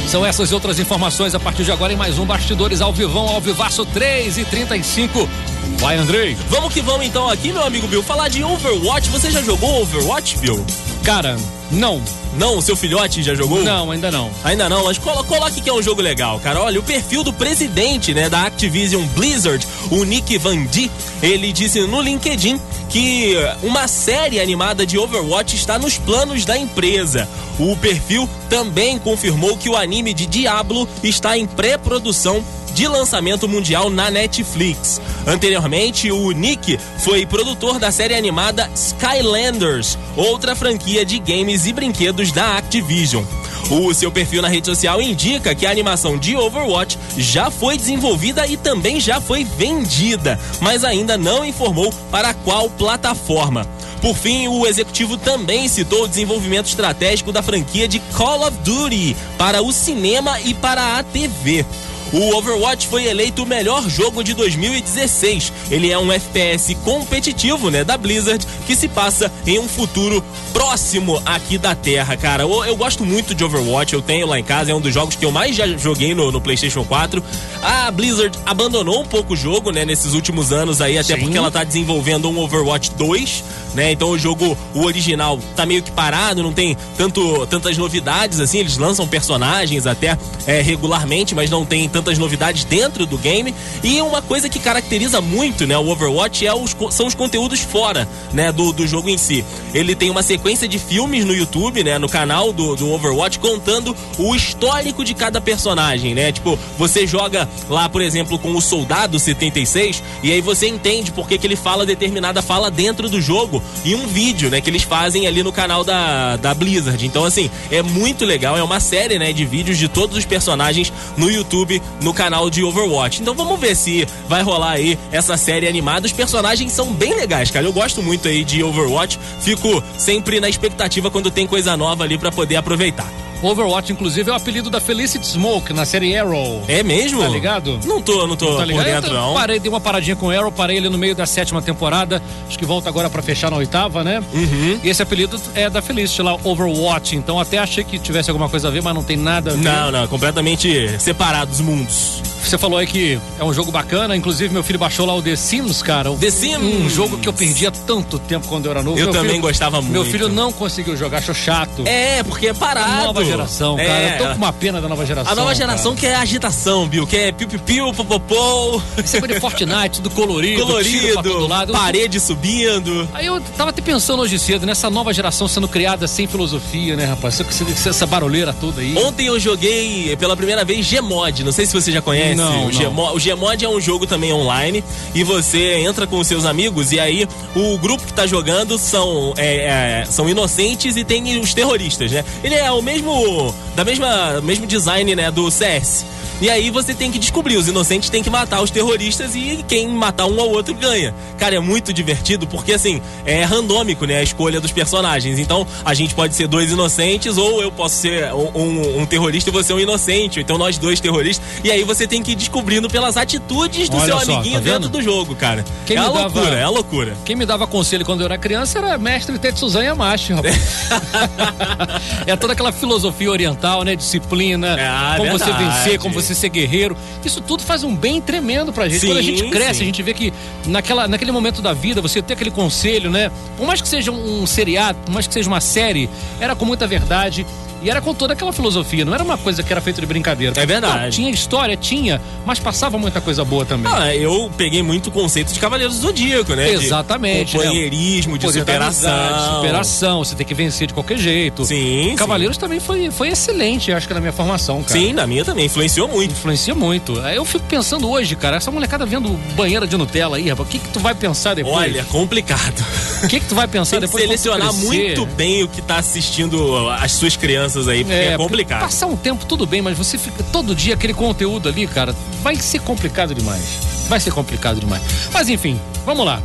São 0.08 0.26
essas 0.26 0.52
e 0.52 0.54
outras 0.54 0.80
informações 0.80 1.36
a 1.36 1.40
partir 1.40 1.64
de 1.64 1.72
agora 1.72 1.94
em 1.94 1.98
mais 1.98 2.18
um 2.18 2.26
Bastidores 2.26 2.82
ao 2.82 2.94
Vivão, 2.94 3.28
ao 3.28 3.42
Vivaço 3.42 3.86
3 3.86 4.38
e 4.38 4.46
35. 4.46 5.30
Vai, 5.78 5.98
Andrei. 5.98 6.36
Vamos 6.50 6.74
que 6.74 6.82
vamos 6.82 7.06
então 7.06 7.30
aqui, 7.30 7.52
meu 7.52 7.64
amigo 7.64 7.88
Bill, 7.88 8.02
falar 8.02 8.30
de 8.30 8.44
Overwatch. 8.44 9.10
Você 9.10 9.30
já 9.30 9.42
jogou 9.42 9.82
Overwatch, 9.82 10.38
Bill? 10.40 10.66
Cara, 11.08 11.38
não, 11.72 12.02
Não, 12.38 12.60
seu 12.60 12.76
filhote 12.76 13.24
já 13.24 13.34
jogou? 13.34 13.64
não, 13.64 13.92
ainda 13.92 14.12
não. 14.12 14.30
Ainda 14.44 14.68
não, 14.68 14.84
mas 14.84 14.98
colo 14.98 15.24
coloque 15.24 15.62
que 15.62 15.70
é 15.70 15.74
um 15.74 15.82
jogo 15.82 16.02
legal, 16.02 16.38
cara. 16.42 16.60
Olha, 16.62 16.82
o 16.82 16.84
perfil 16.84 17.24
do 17.24 17.32
presidente, 17.32 18.14
né, 18.14 18.30
da 18.30 18.44
Activision 18.44 19.06
Blizzard, 19.16 19.66
o 19.90 20.04
Nick 20.04 20.38
Van 20.38 20.66
D, 20.66 20.92
ele 21.24 21.54
disse 21.54 21.80
no 21.88 22.02
LinkedIn 22.02 22.60
que 22.90 23.36
uma 23.64 23.88
série 23.88 24.38
animada 24.42 24.86
de 24.86 24.98
Overwatch 24.98 25.56
está 25.56 25.80
nos 25.80 25.98
planos 25.98 26.44
da 26.44 26.58
empresa. 26.58 27.26
O 27.58 27.78
perfil 27.78 28.30
também 28.50 29.00
confirmou 29.00 29.56
que 29.56 29.70
o 29.70 29.78
anime 29.78 30.14
de 30.14 30.26
Diablo 30.26 30.90
está 31.02 31.38
em 31.38 31.48
pré-produção 31.48 32.44
de 32.78 32.88
lançamento 32.88 33.48
mundial 33.48 33.90
na 33.90 34.12
Netflix. 34.12 35.02
Anteriormente, 35.26 36.12
o 36.12 36.30
Nick 36.30 36.80
foi 37.00 37.26
produtor 37.26 37.80
da 37.80 37.92
série 37.92 38.14
animada 38.14 38.70
Skylanders, 38.76 39.98
outra 40.16 40.56
franquia 40.56 41.04
de 41.04 41.18
games 41.18 41.66
e 41.66 41.74
brinquedos 41.74 42.32
da 42.32 42.56
Activision. 42.56 43.24
O 43.72 43.92
seu 43.96 44.12
perfil 44.12 44.44
na 44.44 44.48
rede 44.48 44.68
social 44.68 45.02
indica 45.02 45.56
que 45.56 45.66
a 45.66 45.72
animação 45.72 46.20
de 46.20 46.36
Overwatch 46.36 47.00
já 47.18 47.50
foi 47.50 47.80
desenvolvida 47.80 48.46
e 48.46 48.56
também 48.56 49.00
já 49.00 49.20
foi 49.20 49.44
vendida, 49.44 50.40
mas 50.62 50.84
ainda 50.84 51.18
não 51.18 51.44
informou 51.44 51.92
para 52.12 52.32
qual 52.32 52.70
plataforma. 52.70 53.68
Por 54.04 54.16
fim, 54.16 54.48
o 54.48 54.68
executivo 54.68 55.18
também 55.18 55.68
citou 55.68 56.04
o 56.04 56.08
desenvolvimento 56.08 56.68
estratégico 56.68 57.32
da 57.32 57.42
franquia 57.42 57.88
de 57.88 57.98
Call 58.16 58.48
of 58.48 58.56
Duty 58.64 59.18
para 59.36 59.64
o 59.64 59.74
cinema 59.74 60.40
e 60.42 60.54
para 60.54 61.00
a 61.00 61.04
TV. 61.04 61.66
O 62.12 62.36
Overwatch 62.36 62.88
foi 62.88 63.06
eleito 63.06 63.44
o 63.44 63.46
melhor 63.46 63.88
jogo 63.90 64.24
de 64.24 64.34
2016. 64.34 65.52
Ele 65.70 65.92
é 65.92 65.98
um 65.98 66.12
FPS 66.12 66.76
competitivo, 66.76 67.70
né, 67.70 67.84
da 67.84 67.98
Blizzard, 67.98 68.46
que 68.66 68.76
se 68.76 68.88
passa 68.88 69.32
em 69.46 69.60
um 69.60 69.68
futuro 69.68 70.24
próximo 70.54 71.22
aqui 71.26 71.58
da 71.58 71.76
Terra, 71.76 72.16
cara. 72.16 72.44
Eu, 72.44 72.66
eu 72.66 72.76
gosto 72.76 73.06
muito 73.06 73.36
de 73.36 73.44
Overwatch, 73.44 73.94
eu 73.94 74.02
tenho 74.02 74.26
lá 74.28 74.40
em 74.40 74.44
casa, 74.44 74.72
é 74.72 74.76
um 74.76 74.82
dos 74.82 74.94
jogos 74.94 75.16
que 75.16 75.26
eu 75.26 75.32
mais 75.32 75.56
já 75.56 75.68
joguei 75.68 76.16
no, 76.16 76.32
no 76.32 76.40
PlayStation 76.40 76.84
4. 76.84 77.24
A 77.62 77.92
Blizzard 77.92 78.38
abandonou 78.46 79.02
um 79.02 79.06
pouco 79.06 79.34
o 79.34 79.36
jogo, 79.36 79.72
né, 79.72 79.84
nesses 79.84 80.14
últimos 80.14 80.52
anos 80.52 80.82
aí, 80.82 80.98
até 80.98 81.16
Sim. 81.16 81.22
porque 81.22 81.38
ela 81.38 81.52
tá 81.52 81.64
desenvolvendo 81.64 82.30
um 82.30 82.40
Overwatch 82.40 82.92
2, 82.92 83.44
né? 83.76 83.92
Então 83.92 84.10
o 84.10 84.18
jogo, 84.18 84.58
o 84.74 84.86
original, 84.86 85.40
tá 85.56 85.66
meio 85.66 85.84
que 85.84 85.92
parado, 85.92 86.42
não 86.42 86.54
tem 86.54 86.78
tanto, 86.98 87.46
tantas 87.48 87.78
novidades 87.78 88.40
assim. 88.40 88.60
Eles 88.60 88.78
lançam 88.78 89.08
personagens 89.08 89.86
até 89.86 90.18
é, 90.46 90.62
regularmente, 90.62 91.36
mas 91.36 91.50
não 91.50 91.66
tem 91.66 91.88
tantas 91.98 92.20
novidades 92.20 92.64
dentro 92.64 93.08
do 93.08 93.18
game. 93.18 93.56
E 93.84 94.00
uma 94.02 94.22
coisa 94.22 94.48
que 94.48 94.60
caracteriza 94.60 95.20
muito, 95.20 95.66
né, 95.66 95.76
o 95.76 95.90
Overwatch 95.90 96.46
é 96.46 96.54
os, 96.54 96.76
são 96.92 97.08
os 97.08 97.16
conteúdos 97.16 97.62
fora, 97.62 98.08
né, 98.32 98.52
do, 98.52 98.72
do 98.72 98.86
jogo 98.86 99.10
em 99.10 99.18
si. 99.18 99.44
Ele 99.74 99.96
tem 99.96 100.12
uma 100.12 100.22
sequência 100.22 100.68
de 100.68 100.78
filmes 100.78 101.26
no 101.26 101.34
YouTube, 101.34 101.84
né, 101.84 101.98
no 101.98 102.08
canal 102.08 102.54
do, 102.54 102.76
do 102.76 102.92
Overwatch, 102.92 103.40
contando 103.40 103.96
o 104.20 104.36
histórico 104.36 105.04
de 105.04 105.16
cada 105.16 105.42
personagem, 105.42 106.14
né? 106.14 106.32
Tipo, 106.32 106.60
você 106.78 107.08
joga 107.08 107.50
lá, 107.68 107.90
por 107.90 108.02
exemplo, 108.02 108.38
com 108.38 108.56
o 108.56 108.62
Soldado 108.62 109.18
76, 109.20 110.04
e 110.22 110.32
aí 110.32 110.42
você 110.42 110.68
entende 110.68 111.12
por 111.12 111.28
que, 111.28 111.38
que 111.38 111.48
ele 111.48 111.56
fala 111.56 111.86
determinada 111.86 112.42
fala 112.44 112.70
dentro 112.70 113.10
do 113.10 113.20
jogo 113.20 113.64
em 113.84 113.96
um 113.96 114.06
vídeo, 114.06 114.52
né, 114.52 114.62
que 114.62 114.70
eles 114.70 114.84
fazem 114.84 115.26
ali 115.26 115.42
no 115.42 115.52
canal 115.52 115.84
da, 115.84 116.36
da 116.36 116.54
Blizzard. 116.54 117.04
Então, 117.06 117.26
assim, 117.26 117.50
é 117.72 117.82
muito 117.82 118.24
legal, 118.24 118.56
é 118.56 118.62
uma 118.62 118.80
série, 118.80 119.18
né, 119.18 119.34
de 119.34 119.46
vídeos 119.46 119.78
de 119.78 119.88
todos 119.88 120.16
os 120.16 120.26
personagens 120.26 120.94
no 121.18 121.32
YouTube, 121.32 121.82
no 122.02 122.14
canal 122.14 122.50
de 122.50 122.64
Overwatch. 122.64 123.22
Então 123.22 123.34
vamos 123.34 123.60
ver 123.60 123.76
se 123.76 124.08
vai 124.28 124.42
rolar 124.42 124.72
aí 124.72 124.98
essa 125.12 125.38
série 125.38 125.68
animada. 125.68 126.06
Os 126.06 126.14
personagens 126.14 126.72
são 126.72 126.94
bem 126.94 127.16
legais, 127.16 127.52
cara. 127.52 127.66
Eu 127.66 127.74
gosto 127.74 128.02
muito 128.02 128.28
aí 128.28 128.44
de 128.44 128.64
Overwatch. 128.64 129.20
Fico 129.42 129.84
sempre 129.98 130.40
na 130.40 130.50
expectativa 130.50 131.10
quando 131.12 131.32
tem 131.32 131.48
coisa 131.48 131.76
nova 131.76 132.04
ali 132.04 132.18
pra 132.18 132.32
poder 132.32 132.56
aproveitar. 132.56 133.27
Overwatch, 133.42 133.92
inclusive, 133.92 134.30
é 134.30 134.34
o 134.34 134.36
apelido 134.36 134.70
da 134.70 134.80
Felicity 134.80 135.26
Smoke 135.26 135.72
na 135.74 135.86
série 135.86 136.18
Arrow. 136.18 136.64
É 136.68 136.82
mesmo? 136.82 137.22
Tá 137.22 137.28
ligado? 137.30 137.80
Não 137.86 138.02
tô, 138.02 138.26
não 138.26 138.36
tô 138.36 138.58
Tá 138.58 138.66
ligado? 138.66 138.84
por 138.86 138.92
dentro, 138.92 139.14
não. 139.14 139.34
Parei, 139.34 139.60
dei 139.60 139.70
uma 139.70 139.80
paradinha 139.80 140.16
com 140.16 140.28
o 140.28 140.32
Arrow, 140.32 140.52
parei 140.52 140.78
ele 140.78 140.90
no 140.90 140.98
meio 140.98 141.14
da 141.16 141.26
sétima 141.26 141.62
temporada. 141.62 142.22
Acho 142.48 142.58
que 142.58 142.66
volta 142.66 142.90
agora 142.90 143.10
pra 143.10 143.22
fechar 143.22 143.52
na 143.52 143.58
oitava, 143.58 144.04
né? 144.04 144.24
Uhum. 144.34 144.80
E 144.84 144.90
esse 144.90 145.02
apelido 145.02 145.40
é 145.54 145.70
da 145.70 145.82
Felicity 145.82 146.22
lá, 146.22 146.36
Overwatch. 146.44 147.16
Então 147.16 147.40
até 147.40 147.58
achei 147.58 147.84
que 147.84 148.00
tivesse 148.00 148.30
alguma 148.30 148.50
coisa 148.50 148.68
a 148.68 148.72
ver, 148.72 148.82
mas 148.82 148.94
não 148.96 149.04
tem 149.04 149.18
nada 149.18 149.52
a 149.52 149.54
ver. 149.54 149.62
Não, 149.64 149.92
não, 149.92 150.08
completamente 150.08 151.00
separados 151.00 151.60
os 151.60 151.62
mundos. 151.66 152.22
Você 152.48 152.58
falou 152.58 152.78
aí 152.80 152.88
que 152.88 153.20
é 153.38 153.44
um 153.44 153.54
jogo 153.54 153.72
bacana, 153.72 154.16
inclusive 154.16 154.54
meu 154.54 154.64
filho 154.64 154.80
baixou 154.80 155.06
lá 155.06 155.14
o 155.14 155.22
The 155.22 155.36
Sims, 155.36 155.82
cara. 155.82 156.12
O- 156.12 156.18
The 156.18 156.32
Sims. 156.32 156.64
Um 156.86 156.90
jogo 156.90 157.18
que 157.18 157.28
eu 157.28 157.34
perdia 157.34 157.70
tanto 157.72 158.18
tempo 158.20 158.48
quando 158.48 158.66
eu 158.66 158.72
era 158.72 158.82
novo. 158.82 158.98
Eu 158.98 159.06
Meu 159.06 159.14
também 159.14 159.32
filho- 159.32 159.42
gostava 159.42 159.82
Meu 159.82 160.02
muito. 160.04 160.12
filho 160.12 160.30
não 160.30 160.52
conseguiu 160.54 160.96
jogar, 160.96 161.18
achou 161.18 161.36
chato. 161.36 161.84
É, 161.86 162.24
porque 162.24 162.48
é 162.48 162.54
parado. 162.54 163.04
Nova 163.08 163.26
geração, 163.26 163.76
cara. 163.76 163.90
É. 163.90 164.14
Eu 164.16 164.18
tô 164.20 164.30
com 164.32 164.38
uma 164.38 164.54
pena 164.54 164.80
da 164.80 164.88
nova 164.88 165.06
geração. 165.06 165.32
A 165.32 165.36
nova 165.36 165.54
geração 165.54 165.92
cara. 165.94 166.00
que 166.00 166.06
é 166.08 166.16
agitação, 166.16 166.88
Bill, 166.88 167.06
que 167.06 167.18
é 167.18 167.32
piu-piu-piu, 167.34 167.92
popopou, 167.94 168.82
Esse 168.98 169.20
coisa 169.20 169.34
de 169.36 169.40
Fortnite, 169.42 170.02
do 170.02 170.10
colorido, 170.10 170.66
tiro 170.84 171.14
pra 171.14 171.24
todo 171.24 171.34
colorido, 171.34 171.48
lado. 171.48 171.74
parede 171.74 172.18
subindo. 172.20 173.08
Aí 173.14 173.26
eu 173.26 173.42
tava 173.58 173.72
até 173.72 173.82
pensando 173.82 174.22
hoje 174.22 174.40
cedo, 174.40 174.66
nessa 174.66 174.90
nova 174.90 175.14
geração 175.14 175.50
sendo 175.50 175.68
criada 175.68 176.08
sem 176.08 176.28
filosofia, 176.28 176.96
né, 176.96 177.06
rapaz? 177.06 177.42
Essa 177.86 178.06
barulheira 178.06 178.54
toda 178.54 178.80
aí. 178.82 178.96
Ontem 178.98 179.26
eu 179.28 179.38
joguei 179.38 180.16
pela 180.16 180.36
primeira 180.38 180.64
vez 180.64 180.90
Gmod, 180.90 181.44
não 181.44 181.52
sei 181.52 181.66
se 181.66 181.74
você 181.74 181.92
já 181.92 182.02
conhece. 182.02 182.37
Não, 182.38 182.68
o, 182.68 182.72
Gmo- 182.72 183.16
o 183.16 183.20
Gmod 183.20 183.66
é 183.66 183.70
um 183.70 183.80
jogo 183.82 184.06
também 184.08 184.32
online 184.34 184.84
e 185.14 185.24
você 185.24 185.76
entra 185.80 186.06
com 186.08 186.20
os 186.20 186.28
seus 186.28 186.46
amigos 186.46 186.92
e 186.92 187.00
aí 187.00 187.28
o 187.56 187.78
grupo 187.78 188.06
que 188.06 188.14
tá 188.14 188.26
jogando 188.28 188.78
são, 188.78 189.34
é, 189.38 190.02
é, 190.02 190.06
são 190.10 190.30
inocentes 190.30 190.96
e 190.96 191.04
tem 191.04 191.40
os 191.40 191.54
terroristas, 191.54 192.12
né? 192.12 192.24
Ele 192.44 192.56
é 192.56 192.72
o 192.72 192.82
mesmo, 192.82 193.54
da 193.76 193.84
mesma, 193.84 194.42
mesmo 194.42 194.66
design, 194.66 195.16
né, 195.16 195.30
do 195.32 195.50
CS. 195.52 196.06
E 196.40 196.52
aí 196.52 196.70
você 196.70 196.94
tem 196.94 197.12
que 197.12 197.18
descobrir, 197.18 197.58
os 197.58 197.68
inocentes 197.68 198.12
têm 198.12 198.22
que 198.22 198.30
matar 198.30 198.62
os 198.62 198.70
terroristas 198.70 199.34
e 199.34 199.66
quem 199.68 199.88
matar 199.88 200.28
um 200.28 200.40
ao 200.40 200.52
outro 200.52 200.72
ganha. 200.76 201.12
Cara, 201.36 201.56
é 201.56 201.60
muito 201.60 201.92
divertido 201.92 202.46
porque 202.46 202.74
assim, 202.74 203.02
é 203.26 203.44
randômico, 203.44 204.06
né, 204.06 204.18
a 204.20 204.22
escolha 204.24 204.62
dos 204.62 204.72
personagens. 204.72 205.40
Então, 205.40 205.66
a 205.84 205.96
gente 205.96 206.14
pode 206.14 206.36
ser 206.36 206.48
dois 206.48 206.70
inocentes 206.72 207.40
ou 207.40 207.60
eu 207.64 207.72
posso 207.72 207.96
ser 207.96 208.32
um, 208.36 208.52
um- 208.62 209.02
um 209.02 209.06
terrorista 209.08 209.50
e 209.50 209.54
você 209.54 209.74
um 209.74 209.80
inocente, 209.80 210.40
então 210.40 210.60
nós 210.60 210.78
dois 210.78 211.00
terroristas. 211.00 211.44
E 211.64 211.72
aí 211.72 211.82
você 211.84 212.06
tem 212.06 212.22
que 212.22 212.27
ir 212.32 212.36
descobrindo 212.36 212.90
pelas 212.90 213.18
atitudes 213.18 213.90
do 213.90 213.98
Olha 213.98 214.06
seu 214.06 214.20
só, 214.20 214.34
amiguinho 214.34 214.62
tá 214.62 214.72
dentro 214.72 214.90
do 214.90 215.02
jogo, 215.02 215.36
cara. 215.36 215.64
Quem 215.86 215.96
é 215.98 216.00
a 216.00 216.04
dava- 216.04 216.22
loucura, 216.22 216.56
é 216.56 216.64
a 216.64 216.70
loucura. 216.70 217.18
Quem 217.26 217.36
me 217.36 217.46
dava 217.46 217.66
conselho 217.68 218.06
quando 218.06 218.22
eu 218.22 218.26
era 218.26 218.38
criança 218.38 218.78
era 218.80 218.98
mestre 218.98 219.38
Tetsuzan 219.40 219.84
Yamashi, 219.84 220.34
rapaz. 220.34 220.88
é 222.26 222.36
toda 222.36 222.54
aquela 222.54 222.72
filosofia 222.72 223.30
oriental, 223.32 223.84
né? 223.84 223.96
Disciplina, 223.96 224.76
Ah, 224.80 225.16
como 225.18 225.32
você 225.32 225.46
verdade. 225.46 225.64
vencer, 225.78 226.00
como 226.00 226.14
você 226.14 226.34
ser 226.36 226.50
guerreiro. 226.50 226.96
Isso 227.24 227.42
tudo 227.42 227.64
faz 227.64 227.84
um 227.84 227.96
bem 227.96 228.22
tremendo 228.22 228.72
pra 228.74 228.88
gente. 228.88 229.02
Sim, 229.02 229.08
Quando 229.08 229.18
a 229.18 229.22
gente 229.22 229.50
cresce, 229.50 229.76
sim. 229.76 229.84
a 229.84 229.86
gente 229.86 230.02
vê 230.04 230.14
que 230.14 230.34
naquela, 230.66 231.08
naquele 231.08 231.32
momento 231.32 231.62
da 231.62 231.74
vida, 231.74 232.02
você 232.02 232.22
ter 232.22 232.34
aquele 232.34 232.52
conselho, 232.52 233.10
né? 233.10 233.32
Por 233.58 233.66
mais 233.66 233.82
que 233.82 233.88
seja 233.88 234.12
um 234.12 234.46
seriado, 234.46 234.98
por 235.06 235.12
mais 235.12 235.28
que 235.28 235.34
seja 235.34 235.48
uma 235.48 235.62
série, 235.62 236.10
era 236.40 236.56
com 236.56 236.66
muita 236.66 236.86
verdade. 236.88 237.46
E 237.82 237.90
era 237.90 238.02
com 238.02 238.14
toda 238.14 238.34
aquela 238.34 238.52
filosofia, 238.52 239.06
não 239.06 239.14
era 239.14 239.24
uma 239.24 239.38
coisa 239.38 239.62
que 239.62 239.72
era 239.72 239.80
feita 239.80 240.02
de 240.02 240.08
brincadeira. 240.08 240.54
É 240.60 240.66
verdade. 240.66 241.04
Não, 241.04 241.10
tinha 241.12 241.30
história, 241.30 241.78
tinha, 241.78 242.20
mas 242.46 242.60
passava 242.60 242.98
muita 242.98 243.22
coisa 243.22 243.46
boa 243.46 243.66
também. 243.66 243.92
Ah, 243.94 244.16
eu 244.16 244.52
peguei 244.58 244.82
muito 244.82 245.08
o 245.08 245.12
conceito 245.12 245.54
de 245.54 245.60
Cavaleiros 245.60 245.98
do 245.98 246.02
Zodíaco, 246.02 246.56
né? 246.56 246.66
De 246.70 246.86
Exatamente, 246.86 247.56
né? 247.56 247.64
companheirismo, 247.64 248.38
de 248.38 248.52
superação. 248.52 249.12
amizade, 249.12 249.50
de 249.50 249.56
superação, 249.56 250.20
você 250.24 250.36
tem 250.36 250.46
que 250.46 250.54
vencer 250.54 250.88
de 250.88 250.94
qualquer 250.94 251.18
jeito. 251.18 251.66
Sim, 251.66 252.16
Cavaleiros 252.18 252.58
também 252.58 252.80
foi, 252.80 253.12
foi 253.12 253.30
excelente, 253.30 253.92
acho 253.92 254.08
que 254.08 254.14
na 254.14 254.20
minha 254.20 254.34
formação, 254.34 254.82
cara. 254.82 255.00
Sim, 255.00 255.14
na 255.14 255.28
minha 255.28 255.46
também, 255.46 255.66
influenciou 255.66 256.08
muito. 256.08 256.32
Influencia 256.32 256.74
muito. 256.74 257.14
Eu 257.20 257.46
fico 257.46 257.66
pensando 257.68 258.10
hoje, 258.10 258.36
cara, 258.36 258.58
essa 258.58 258.72
molecada 258.72 259.06
vendo 259.06 259.30
banheira 259.56 259.86
de 259.86 259.96
Nutella 259.98 260.38
aí, 260.38 260.50
rapaz, 260.50 260.68
o 260.68 260.72
que 260.72 260.80
que 260.80 260.90
tu 260.90 261.00
vai 261.00 261.14
pensar 261.14 261.54
depois? 261.54 261.76
Olha, 261.76 262.04
complicado. 262.06 262.84
o 263.24 263.28
que 263.28 263.40
que 263.40 263.46
tu 263.46 263.56
vai 263.56 263.68
pensar 263.68 264.00
depois 264.00 264.24
selecionar 264.24 264.74
muito 264.74 265.26
bem 265.28 265.64
o 265.64 265.68
que 265.68 265.82
tá 265.82 265.98
assistindo 265.98 266.90
as 266.90 267.12
suas 267.12 267.36
crianças 267.36 267.67
aí, 267.88 268.04
porque 268.04 268.16
é, 268.16 268.26
porque 268.32 268.38
complicado. 268.38 268.82
Passar 268.82 269.08
um 269.08 269.18
tempo 269.18 269.46
tudo 269.46 269.66
bem, 269.66 269.82
mas 269.82 269.98
você 269.98 270.18
fica 270.18 270.44
todo 270.44 270.76
dia 270.76 270.94
aquele 270.94 271.14
conteúdo 271.14 271.68
ali, 271.68 271.88
cara, 271.88 272.16
vai 272.42 272.56
ser 272.56 272.80
complicado 272.82 273.34
demais. 273.34 273.80
Vai 274.08 274.20
ser 274.20 274.32
complicado 274.32 274.80
demais. 274.80 275.02
Mas 275.34 275.50
enfim, 275.50 275.80
vamos 276.06 276.26
lá. 276.26 276.42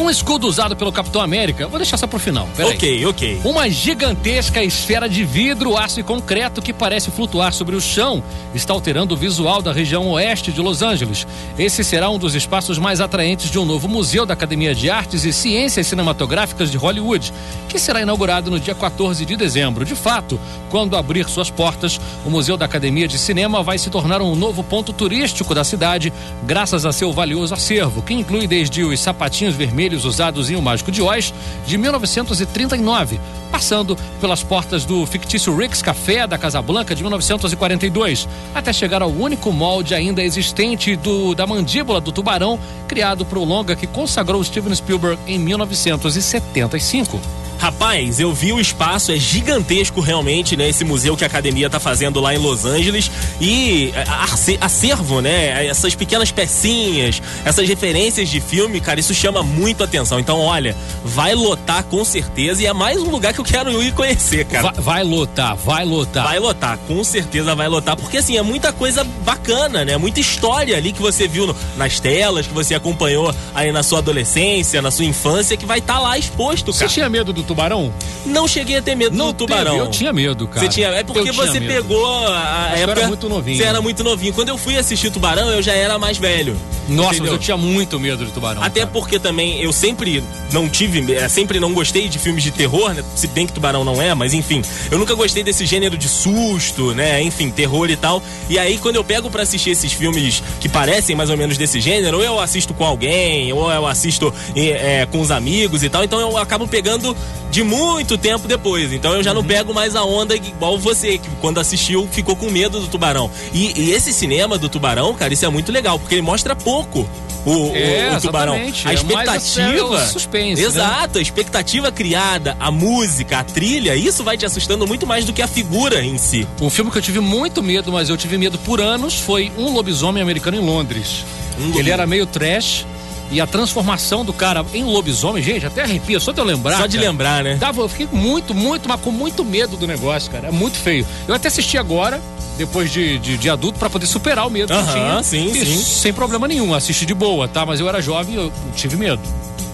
Um 0.00 0.08
escudo 0.08 0.46
usado 0.46 0.74
pelo 0.74 0.90
Capitão 0.90 1.20
América, 1.20 1.68
vou 1.68 1.78
deixar 1.78 1.98
só 1.98 2.06
pro 2.06 2.18
final. 2.18 2.48
Peraí. 2.56 2.74
Ok, 2.74 3.04
ok. 3.04 3.40
Uma 3.44 3.68
gigantesca 3.68 4.64
esfera 4.64 5.06
de 5.06 5.22
vidro, 5.24 5.76
aço 5.76 6.00
e 6.00 6.02
concreto 6.02 6.62
que 6.62 6.72
parece 6.72 7.10
flutuar 7.10 7.52
sobre 7.52 7.76
o 7.76 7.80
chão 7.82 8.22
está 8.54 8.72
alterando 8.72 9.12
o 9.12 9.16
visual 9.16 9.60
da 9.60 9.74
região 9.74 10.08
oeste 10.08 10.52
de 10.52 10.60
Los 10.62 10.80
Angeles. 10.80 11.26
Esse 11.58 11.84
será 11.84 12.08
um 12.08 12.18
dos 12.18 12.34
espaços 12.34 12.78
mais 12.78 12.98
atraentes 12.98 13.50
de 13.50 13.58
um 13.58 13.66
novo 13.66 13.88
museu 13.88 14.24
da 14.24 14.32
Academia 14.32 14.74
de 14.74 14.88
Artes 14.88 15.26
e 15.26 15.34
Ciências 15.34 15.86
Cinematográficas 15.86 16.70
de 16.70 16.78
Hollywood, 16.78 17.30
que 17.68 17.78
será 17.78 18.00
inaugurado 18.00 18.50
no 18.50 18.58
dia 18.58 18.74
14 18.74 19.26
de 19.26 19.36
dezembro. 19.36 19.84
De 19.84 19.94
fato, 19.94 20.40
quando 20.70 20.96
abrir 20.96 21.28
suas 21.28 21.50
portas, 21.50 22.00
o 22.24 22.30
Museu 22.30 22.56
da 22.56 22.64
Academia 22.64 23.06
de 23.06 23.18
Cinema 23.18 23.62
vai 23.62 23.76
se 23.76 23.90
tornar 23.90 24.22
um 24.22 24.34
novo 24.34 24.64
ponto 24.64 24.94
turístico 24.94 25.54
da 25.54 25.62
cidade, 25.62 26.10
graças 26.44 26.86
a 26.86 26.92
seu 26.92 27.12
valioso 27.12 27.52
acervo, 27.52 28.00
que 28.00 28.14
inclui 28.14 28.46
desde 28.46 28.82
os 28.82 28.98
sapatinhos 28.98 29.54
vermelhos 29.54 29.89
usados 30.04 30.50
em 30.50 30.56
O 30.56 30.62
Mágico 30.62 30.90
de 30.90 31.02
Oz, 31.02 31.32
de 31.66 31.78
1939, 31.78 33.20
passando 33.50 33.96
pelas 34.20 34.42
portas 34.42 34.84
do 34.84 35.04
fictício 35.06 35.56
Rick's 35.56 35.82
Café 35.82 36.26
da 36.26 36.38
Casa 36.38 36.62
Blanca 36.62 36.94
de 36.94 37.02
1942, 37.02 38.28
até 38.54 38.72
chegar 38.72 39.02
ao 39.02 39.10
único 39.10 39.52
molde 39.52 39.94
ainda 39.94 40.22
existente 40.22 40.96
do 40.96 41.34
da 41.34 41.46
mandíbula 41.46 42.00
do 42.00 42.12
tubarão, 42.12 42.58
criado 42.86 43.24
para 43.24 43.38
o 43.38 43.44
longa 43.44 43.76
que 43.76 43.86
consagrou 43.86 44.42
Steven 44.42 44.74
Spielberg 44.74 45.18
em 45.26 45.38
1975. 45.38 47.39
Rapaz, 47.60 48.18
eu 48.18 48.32
vi 48.32 48.54
o 48.54 48.58
espaço, 48.58 49.12
é 49.12 49.16
gigantesco 49.16 50.00
realmente, 50.00 50.56
né? 50.56 50.66
Esse 50.68 50.82
museu 50.82 51.14
que 51.14 51.24
a 51.24 51.26
academia 51.26 51.68
tá 51.68 51.78
fazendo 51.78 52.18
lá 52.18 52.34
em 52.34 52.38
Los 52.38 52.64
Angeles. 52.64 53.10
E 53.38 53.92
é, 53.94 54.56
acervo, 54.60 55.20
né? 55.20 55.66
Essas 55.66 55.94
pequenas 55.94 56.30
pecinhas, 56.32 57.20
essas 57.44 57.68
referências 57.68 58.30
de 58.30 58.40
filme, 58.40 58.80
cara, 58.80 58.98
isso 58.98 59.12
chama 59.12 59.42
muito 59.42 59.84
atenção. 59.84 60.18
Então, 60.18 60.38
olha, 60.40 60.74
vai 61.04 61.34
lotar 61.34 61.84
com 61.84 62.02
certeza. 62.02 62.62
E 62.62 62.66
é 62.66 62.72
mais 62.72 62.96
um 63.02 63.10
lugar 63.10 63.34
que 63.34 63.40
eu 63.40 63.44
quero 63.44 63.82
ir 63.82 63.92
conhecer, 63.92 64.46
cara. 64.46 64.72
Vai, 64.72 64.82
vai 64.82 65.04
lotar, 65.04 65.54
vai 65.54 65.84
lotar. 65.84 66.24
Vai 66.24 66.38
lotar, 66.38 66.78
com 66.88 67.04
certeza 67.04 67.54
vai 67.54 67.68
lotar, 67.68 67.94
porque 67.94 68.16
assim, 68.16 68.38
é 68.38 68.42
muita 68.42 68.72
coisa 68.72 69.04
bacana, 69.22 69.84
né? 69.84 69.98
Muita 69.98 70.18
história 70.18 70.78
ali 70.78 70.92
que 70.92 71.02
você 71.02 71.28
viu 71.28 71.46
no- 71.46 71.56
nas 71.76 72.00
telas, 72.00 72.46
que 72.46 72.54
você 72.54 72.74
acompanhou 72.74 73.34
aí 73.54 73.70
na 73.70 73.82
sua 73.82 73.98
adolescência, 73.98 74.80
na 74.80 74.90
sua 74.90 75.04
infância, 75.04 75.58
que 75.58 75.66
vai 75.66 75.78
estar 75.78 75.98
lá 75.98 76.16
exposto, 76.16 76.72
Você 76.72 76.80
cara. 76.80 76.90
tinha 76.92 77.08
medo 77.10 77.34
do 77.34 77.49
tubarão? 77.50 77.92
Não 78.24 78.46
cheguei 78.46 78.76
a 78.76 78.82
ter 78.82 78.94
medo 78.94 79.16
do 79.16 79.32
tubarão. 79.32 79.72
teve, 79.72 79.84
Eu 79.84 79.90
tinha 79.90 80.12
medo, 80.12 80.46
cara. 80.46 80.60
Você 80.60 80.68
tinha, 80.68 80.88
é 80.88 81.02
porque 81.02 81.32
você 81.32 81.58
medo. 81.58 81.72
pegou 81.72 82.26
a 82.28 82.68
Mas 82.70 82.80
eu 82.80 82.84
época. 82.84 83.00
era 83.00 83.08
muito 83.08 83.28
novinho. 83.28 83.56
Você 83.56 83.64
era 83.64 83.80
muito 83.80 84.04
novinho. 84.04 84.32
Quando 84.32 84.48
eu 84.50 84.58
fui 84.58 84.76
assistir 84.76 85.10
Tubarão, 85.10 85.50
eu 85.50 85.60
já 85.60 85.72
era 85.72 85.98
mais 85.98 86.16
velho. 86.16 86.56
Nossa, 86.88 87.08
mas 87.08 87.16
entendeu? 87.18 87.34
eu 87.34 87.38
tinha 87.38 87.56
muito 87.56 87.98
medo 88.00 88.24
de 88.24 88.32
tubarão. 88.32 88.62
Até 88.62 88.80
cara. 88.80 88.92
porque 88.92 89.18
também 89.18 89.60
eu 89.60 89.72
sempre 89.72 90.22
não 90.52 90.68
tive, 90.68 91.14
é, 91.14 91.28
sempre 91.28 91.60
não 91.60 91.72
gostei 91.72 92.08
de 92.08 92.18
filmes 92.18 92.42
de 92.42 92.50
terror, 92.50 92.92
né? 92.94 93.04
Se 93.14 93.28
bem 93.28 93.46
que 93.46 93.52
Tubarão 93.52 93.84
não 93.84 94.02
é, 94.02 94.12
mas 94.14 94.34
enfim, 94.34 94.60
eu 94.90 94.98
nunca 94.98 95.14
gostei 95.14 95.44
desse 95.44 95.64
gênero 95.66 95.96
de 95.96 96.08
susto, 96.08 96.92
né? 96.92 97.22
Enfim, 97.22 97.48
terror 97.50 97.88
e 97.90 97.96
tal. 97.96 98.20
E 98.48 98.58
aí 98.58 98.76
quando 98.78 98.96
eu 98.96 99.04
pego 99.04 99.30
pra 99.30 99.42
assistir 99.42 99.70
esses 99.70 99.92
filmes 99.92 100.42
que 100.60 100.68
parecem 100.68 101.14
mais 101.14 101.30
ou 101.30 101.36
menos 101.36 101.56
desse 101.56 101.80
gênero, 101.80 102.16
ou 102.18 102.24
eu 102.24 102.40
assisto 102.40 102.74
com 102.74 102.84
alguém, 102.84 103.52
ou 103.52 103.70
eu 103.70 103.86
assisto 103.86 104.32
é, 104.56 105.06
com 105.06 105.20
os 105.20 105.30
amigos 105.30 105.82
e 105.84 105.88
tal, 105.88 106.02
então 106.02 106.18
eu 106.20 106.36
acabo 106.36 106.66
pegando 106.66 107.16
de 107.50 107.62
muito 107.62 108.16
tempo 108.18 108.46
depois. 108.46 108.92
Então 108.92 109.12
eu 109.14 109.22
já 109.22 109.30
Uhum. 109.30 109.36
não 109.36 109.44
pego 109.44 109.74
mais 109.74 109.96
a 109.96 110.04
onda 110.04 110.34
igual 110.36 110.78
você, 110.78 111.18
que 111.18 111.28
quando 111.40 111.58
assistiu 111.58 112.08
ficou 112.12 112.36
com 112.36 112.50
medo 112.50 112.80
do 112.80 112.86
tubarão. 112.86 113.30
E, 113.52 113.72
e 113.80 113.90
esse 113.92 114.12
cinema 114.12 114.56
do 114.58 114.68
tubarão, 114.68 115.14
cara, 115.14 115.32
isso 115.34 115.44
é 115.44 115.48
muito 115.48 115.72
legal, 115.72 115.98
porque 115.98 116.14
ele 116.14 116.22
mostra 116.22 116.54
pouco. 116.54 117.08
O, 117.46 117.50
o- 117.70 117.74
É, 117.76 118.14
o 118.16 118.20
tubarão. 118.20 118.54
exatamente. 118.54 118.86
A 118.86 118.90
É 118.90 118.92
a- 118.92 118.94
expectativa. 118.94 119.78
é 119.78 119.82
o 119.82 119.98
suspense, 120.08 120.60
né? 120.60 120.68
Exato, 120.68 121.18
a 121.18 121.22
expectativa 121.22 121.90
criada, 121.90 122.54
a 122.60 122.70
música, 122.70 123.38
a 123.38 123.44
trilha, 123.44 123.96
isso 123.96 124.22
vai 124.22 124.36
te 124.36 124.44
assustando 124.44 124.86
muito 124.86 125.06
mais 125.06 125.24
do 125.24 125.32
que 125.32 125.40
a 125.40 125.48
figura 125.48 126.04
em 126.04 126.18
si. 126.18 126.46
Um 126.60 126.68
filme 126.68 126.90
que 126.90 126.98
eu 126.98 127.02
tive 127.02 127.18
muito 127.18 127.62
medo, 127.62 127.90
mas 127.90 128.10
eu 128.10 128.16
tive 128.18 128.36
medo 128.36 128.58
por 128.58 128.78
anos, 128.78 129.14
foi 129.14 129.50
Um 129.56 129.72
Lobisomem 129.72 130.22
Americano 130.22 130.58
em 130.58 130.60
Londres. 130.60 131.24
Um 131.58 131.78
Ele 131.78 131.90
era 131.90 132.06
meio 132.06 132.26
trash 132.26 132.84
e 133.30 133.40
a 133.40 133.46
transformação 133.46 134.24
do 134.24 134.32
cara 134.32 134.64
em 134.74 134.84
lobisomem, 134.84 135.42
gente, 135.42 135.64
até 135.64 135.82
arrepia, 135.82 136.18
só 136.18 136.32
de 136.32 136.40
eu 136.40 136.44
lembrar. 136.44 136.78
Só 136.78 136.86
de 136.86 136.96
cara. 136.96 137.10
lembrar, 137.10 137.44
né? 137.44 137.54
Dava, 137.56 137.80
eu 137.80 137.88
fiquei 137.88 138.08
muito, 138.10 138.54
muito, 138.54 138.88
mas 138.88 139.00
com 139.00 139.10
muito 139.10 139.44
medo 139.44 139.76
do 139.76 139.86
negócio, 139.86 140.30
cara. 140.30 140.48
É 140.48 140.50
muito 140.50 140.76
feio. 140.76 141.06
Eu 141.28 141.34
até 141.34 141.48
assisti 141.48 141.78
agora, 141.78 142.20
depois 142.58 142.90
de, 142.92 143.18
de, 143.18 143.38
de 143.38 143.48
adulto, 143.50 143.78
pra 143.78 143.88
poder 143.88 144.06
superar 144.06 144.46
o 144.46 144.50
medo 144.50 144.72
que 144.72 144.78
eu 144.78 144.92
tinha. 144.92 145.22
sim, 145.22 145.50
E 145.52 145.64
sim. 145.64 145.76
Sem 145.76 146.12
problema 146.12 146.48
nenhum, 146.48 146.74
assisti 146.74 147.06
de 147.06 147.14
boa, 147.14 147.46
tá? 147.46 147.64
Mas 147.64 147.78
eu 147.80 147.88
era 147.88 148.02
jovem 148.02 148.34
e 148.34 148.36
eu 148.36 148.52
tive 148.74 148.96
medo. 148.96 149.20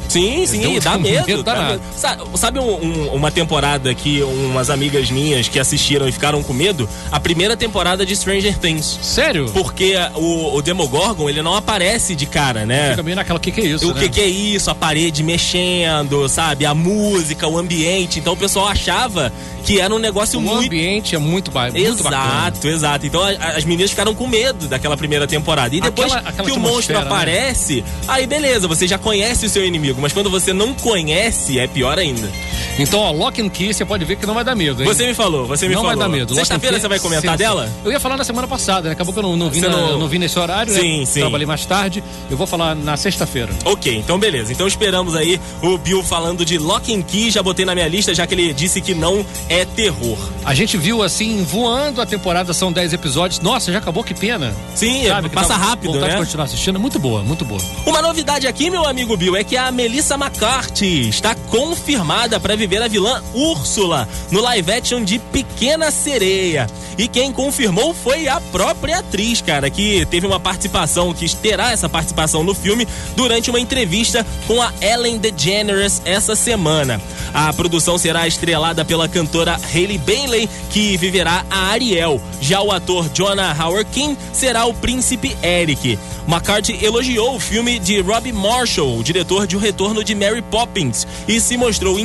Sim, 0.09 0.47
sim, 0.47 0.61
Deu- 0.61 0.81
dá 0.81 0.97
medo. 0.99 1.27
medo 1.27 1.43
dá 1.43 1.55
danado. 1.55 1.73
medo. 1.75 1.83
Sa- 1.97 2.19
Sabe, 2.37 2.59
um- 2.59 2.75
um- 2.85 3.15
uma 3.15 3.31
temporada 3.31 3.95
que 3.95 4.23
umas 4.23 4.71
amigas 4.71 5.11
minhas 5.11 5.49
que 5.49 5.59
assistiram 5.59 6.09
e 6.09 6.13
ficaram 6.13 6.43
com 6.43 6.53
medo? 6.53 6.89
A 7.11 7.19
primeira 7.19 7.57
temporada 7.57 8.05
de 8.07 8.15
Stranger 8.15 8.57
Things. 8.59 8.99
Sério? 9.03 9.51
Porque 9.53 9.95
o, 10.15 10.57
o 10.57 10.63
Demogorgon, 10.63 11.29
ele 11.29 11.43
não 11.43 11.55
aparece 11.55 12.15
de 12.15 12.27
cara, 12.27 12.65
né? 12.67 12.91
Fica 12.91 13.03
meio 13.03 13.17
naquela, 13.17 13.39
o 13.39 13.41
que 13.41 13.51
que 13.51 13.61
é 13.61 13.65
isso, 13.65 13.91
O 13.91 13.95
né? 13.95 14.01
que, 14.01 14.09
que 14.09 14.21
é 14.21 14.27
isso? 14.29 14.71
A 14.71 14.75
parede 14.75 15.23
mexendo, 15.23 16.29
sabe? 16.29 16.67
A 16.67 16.75
música, 16.75 17.47
o 17.49 17.59
ambiente. 17.59 18.19
Então 18.19 18.33
o 18.35 18.37
pessoal 18.37 18.69
achava 18.69 19.33
que 19.65 19.81
era 19.81 19.93
um 19.95 19.99
negócio 19.99 20.39
O 20.39 20.43
muito. 20.43 20.67
ambiente 20.67 21.15
é 21.15 21.19
muito, 21.19 21.51
ba 21.51 21.71
muito 21.71 22.03
bacana. 22.03 22.25
Exato, 22.53 22.69
exato. 22.69 23.07
Então 23.07 23.23
a- 23.23 23.31
as 23.57 23.65
meninas 23.65 23.91
ficaram 23.91 24.15
com 24.15 24.27
medo 24.27 24.69
daquela 24.69 24.97
primeira 24.97 25.27
temporada. 25.27 25.75
E 25.75 25.81
depois 25.81 26.13
Aquela- 26.13 26.29
aquela 26.31 26.49
que 26.49 26.57
o 26.57 26.61
monstro 26.61 26.95
né? 26.97 27.03
aparece, 27.03 27.85
aí 28.07 28.27
beleza, 28.27 28.69
você 28.69 28.87
já 28.87 28.99
conhece 28.99 29.47
o 29.47 29.49
seu 29.49 29.65
inimigo. 29.67 30.01
Mas 30.07 30.13
quando 30.13 30.31
você 30.31 30.53
não 30.53 30.73
conhece, 30.73 31.59
é 31.59 31.67
pior 31.67 31.99
ainda. 31.99 32.31
Então, 32.79 33.01
ó, 33.01 33.11
Lock 33.11 33.41
and 33.41 33.49
Key, 33.49 33.73
você 33.73 33.85
pode 33.85 34.05
ver 34.05 34.17
que 34.17 34.27
não 34.27 34.35
vai 34.35 34.45
dar 34.45 34.55
medo, 34.55 34.83
hein? 34.83 34.89
Você 34.89 35.07
me 35.07 35.15
falou, 35.15 35.47
você 35.47 35.67
me 35.69 35.75
não 35.75 35.83
falou. 35.83 35.97
vai 35.97 36.07
dar 36.09 36.13
medo. 36.15 36.35
Sexta-feira 36.35 36.79
você 36.79 36.89
vai 36.89 36.99
é 36.99 37.01
comentar 37.01 37.37
sensacional. 37.39 37.65
dela? 37.65 37.73
Eu 37.85 37.93
ia 37.93 38.01
falar 38.01 38.17
na 38.17 38.25
semana 38.25 38.47
passada, 38.47 38.89
né? 38.89 38.93
Acabou 38.93 39.13
que 39.13 39.19
eu 39.19 39.23
não, 39.23 39.37
não, 39.37 39.51
vi, 39.51 39.61
Você 39.61 39.69
na- 39.69 39.77
não- 39.77 39.99
não 39.99 40.09
nesse 40.09 40.39
horário, 40.39 40.73
Sim, 40.73 41.01
né? 41.01 41.07
sim. 41.07 41.21
Trabalhei 41.21 41.47
mais 41.47 41.65
tarde. 41.67 42.03
Eu 42.31 42.37
vou 42.37 42.47
falar 42.47 42.75
na 42.75 42.97
sexta-feira. 42.97 43.53
Ok, 43.65 43.97
então 43.97 44.19
beleza. 44.19 44.53
Então 44.53 44.67
esperamos 44.67 45.15
aí 45.15 45.41
o 45.63 45.77
Bill 45.79 46.03
falando 46.03 46.45
de 46.45 46.59
Lock 46.59 46.95
and 46.95 47.03
Key. 47.03 47.31
Já 47.31 47.43
botei 47.43 47.65
na 47.65 47.75
minha 47.75 47.89
lista, 47.89 48.15
já 48.15 48.27
que 48.27 48.35
ele 48.35 48.53
disse 48.53 48.81
que 48.81 48.95
não 48.95 49.25
é 49.49 49.65
terror. 49.65 50.19
A 50.45 50.55
gente 50.55 50.77
viu, 50.77 51.03
assim, 51.03 51.45
voando 51.45 52.01
a 52.01 52.07
temporada, 52.07 52.53
são 52.55 52.73
10 52.73 52.93
episódios. 52.93 53.41
Nossa, 53.41 53.73
já 53.73 53.79
acabou, 53.79 54.05
que 54.05 54.15
pena. 54.15 54.55
Sim, 54.75 55.07
Sabe, 55.07 55.29
que 55.29 55.35
passa 55.35 55.49
dá 55.51 55.57
rápido, 55.57 55.93
vontade 55.95 56.13
né? 56.13 56.19
de 56.19 56.25
continuar 56.25 56.45
assistindo. 56.45 56.79
Muito 56.79 56.99
boa, 56.99 57.23
muito 57.23 57.45
boa. 57.45 57.61
Uma 57.85 58.01
novidade 58.01 58.47
aqui, 58.47 58.71
meu 58.71 58.87
amigo 58.87 59.17
Bill, 59.17 59.37
é 59.37 59.43
que 59.45 59.57
a 59.57 59.71
Melissa 59.71 60.15
McCarthy 60.15 61.09
está 61.09 61.35
confirmada 61.35 62.39
para 62.41 62.57
viver 62.67 62.83
a 62.83 62.89
vilã 62.89 63.23
Úrsula 63.33 64.09
no 64.31 64.41
live 64.41 64.73
action 64.73 65.05
de 65.05 65.21
Pequena 65.21 65.93
Sereia. 65.93 66.67
E 66.99 67.07
quem 67.07 67.31
confirmou 67.31 67.95
foi 67.95 68.27
a 68.27 68.41
própria 68.41 68.99
atriz, 68.99 69.41
cara, 69.41 69.71
que 69.71 70.05
teve 70.07 70.27
uma 70.27 70.41
participação, 70.41 71.15
que 71.15 71.29
terá 71.37 71.71
essa 71.71 71.89
participação 71.89 72.43
no 72.43 72.55
filme 72.55 72.89
durante 73.15 73.51
uma 73.51 73.61
entrevista 73.61 74.27
com 74.49 74.61
a 74.61 74.73
Ellen 74.81 75.19
DeGeneres 75.19 76.03
essa 76.05 76.35
semana. 76.35 77.01
A 77.33 77.53
produção 77.53 77.99
será 77.99 78.27
estrelada 78.27 78.85
pela 78.85 79.09
cantora 79.09 79.61
Hailey 79.73 79.99
Bailey, 79.99 80.49
que 80.71 80.97
viverá 80.97 81.45
a 81.51 81.69
Ariel. 81.69 82.21
Já 82.41 82.63
o 82.63 82.73
ator 82.73 83.09
Jonah 83.13 83.55
Howard 83.63 83.91
King 83.93 84.17
será 84.33 84.65
o 84.65 84.75
príncipe 84.75 85.37
Eric. 85.43 85.99
McCarthy 86.27 86.85
elogiou 86.85 87.37
o 87.37 87.41
filme 87.41 87.79
de 87.79 88.01
Robbie 88.01 88.33
Marshall, 88.33 88.99
o 88.99 89.05
diretor 89.05 89.47
de 89.47 89.55
O 89.55 89.61
Retorno 89.61 90.03
de 90.03 90.13
Mary 90.13 90.43
Poppins, 90.43 91.07
e 91.29 91.41
se 91.41 91.57
mostrou 91.57 92.01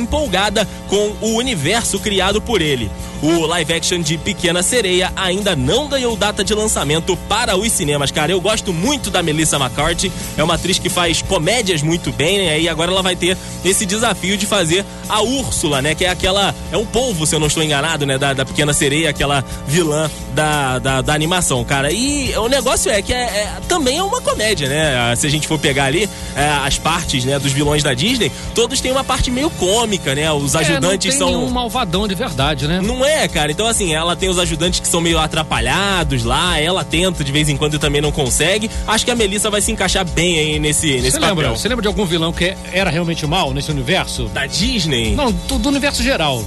empolgada 0.52 0.68
com 0.88 1.12
o 1.20 1.36
universo 1.36 1.98
criado 1.98 2.40
por 2.40 2.60
ele. 2.60 2.90
O 3.22 3.46
live 3.46 3.72
action 3.72 4.00
de 4.00 4.18
Pequena 4.18 4.62
Sereia 4.62 5.12
ainda 5.14 5.54
não 5.54 5.86
ganhou 5.88 6.16
data 6.16 6.42
de 6.44 6.52
lançamento 6.54 7.16
para 7.28 7.56
os 7.56 7.70
cinemas, 7.70 8.10
cara. 8.10 8.32
Eu 8.32 8.40
gosto 8.40 8.72
muito 8.72 9.10
da 9.10 9.22
Melissa 9.22 9.56
McCarthy, 9.56 10.10
é 10.36 10.42
uma 10.42 10.54
atriz 10.54 10.78
que 10.78 10.88
faz 10.88 11.22
comédias 11.22 11.82
muito 11.82 12.12
bem, 12.12 12.38
né? 12.38 12.60
E 12.60 12.68
agora 12.68 12.90
ela 12.90 13.02
vai 13.02 13.14
ter 13.14 13.36
esse 13.64 13.86
desafio 13.86 14.36
de 14.36 14.44
fazer 14.44 14.84
a 15.12 15.20
Úrsula, 15.22 15.82
né? 15.82 15.94
Que 15.94 16.04
é 16.04 16.08
aquela. 16.10 16.54
É 16.70 16.76
um 16.76 16.86
polvo, 16.86 17.26
se 17.26 17.34
eu 17.34 17.40
não 17.40 17.46
estou 17.46 17.62
enganado, 17.62 18.06
né? 18.06 18.18
Da, 18.18 18.32
da 18.32 18.44
Pequena 18.44 18.72
Sereia, 18.72 19.10
aquela 19.10 19.44
vilã 19.66 20.10
da, 20.34 20.78
da, 20.78 21.00
da 21.02 21.14
animação, 21.14 21.62
cara. 21.64 21.92
E 21.92 22.32
o 22.36 22.48
negócio 22.48 22.90
é 22.90 23.02
que 23.02 23.12
é, 23.12 23.22
é- 23.22 23.52
também 23.68 23.98
é 23.98 24.02
uma 24.02 24.20
comédia, 24.20 24.68
né? 24.68 25.14
Se 25.16 25.26
a 25.26 25.30
gente 25.30 25.46
for 25.46 25.58
pegar 25.58 25.84
ali 25.84 26.08
é, 26.34 26.48
as 26.66 26.78
partes 26.78 27.24
né, 27.24 27.38
dos 27.38 27.52
vilões 27.52 27.82
da 27.82 27.92
Disney, 27.94 28.32
todos 28.54 28.80
têm 28.80 28.90
uma 28.90 29.04
parte 29.04 29.30
meio 29.30 29.50
cômica, 29.50 30.14
né? 30.14 30.30
Os 30.32 30.56
ajudantes 30.56 31.14
é, 31.14 31.18
não 31.18 31.26
tem 31.26 31.32
são. 31.34 31.40
nenhum 31.40 31.50
malvadão 31.50 32.08
de 32.08 32.14
verdade, 32.14 32.66
né? 32.66 32.80
Não 32.82 33.04
é, 33.04 33.28
cara. 33.28 33.52
Então, 33.52 33.66
assim, 33.66 33.94
ela 33.94 34.16
tem 34.16 34.28
os 34.28 34.38
ajudantes 34.38 34.80
que 34.80 34.88
são 34.88 35.00
meio 35.00 35.18
atrapalhados 35.18 36.24
lá, 36.24 36.58
ela 36.58 36.84
tenta 36.84 37.22
de 37.22 37.30
vez 37.32 37.48
em 37.48 37.56
quando 37.56 37.74
e 37.74 37.78
também 37.78 38.00
não 38.00 38.10
consegue. 38.12 38.70
Acho 38.86 39.04
que 39.04 39.10
a 39.10 39.14
Melissa 39.16 39.50
vai 39.50 39.60
se 39.60 39.70
encaixar 39.72 40.04
bem 40.06 40.38
aí 40.38 40.58
nesse, 40.58 40.92
nesse 40.96 41.12
Você 41.12 41.20
papel. 41.20 41.34
lembra, 41.36 41.50
você 41.50 41.68
lembra 41.68 41.82
de 41.82 41.88
algum 41.88 42.04
vilão 42.06 42.32
que 42.32 42.54
era 42.72 42.90
realmente 42.90 43.26
mal 43.26 43.52
nesse 43.52 43.70
universo? 43.70 44.24
Da 44.26 44.46
Disney? 44.46 45.01
Não, 45.10 45.30
do, 45.32 45.58
do 45.58 45.68
universo 45.68 46.02
geral. 46.02 46.42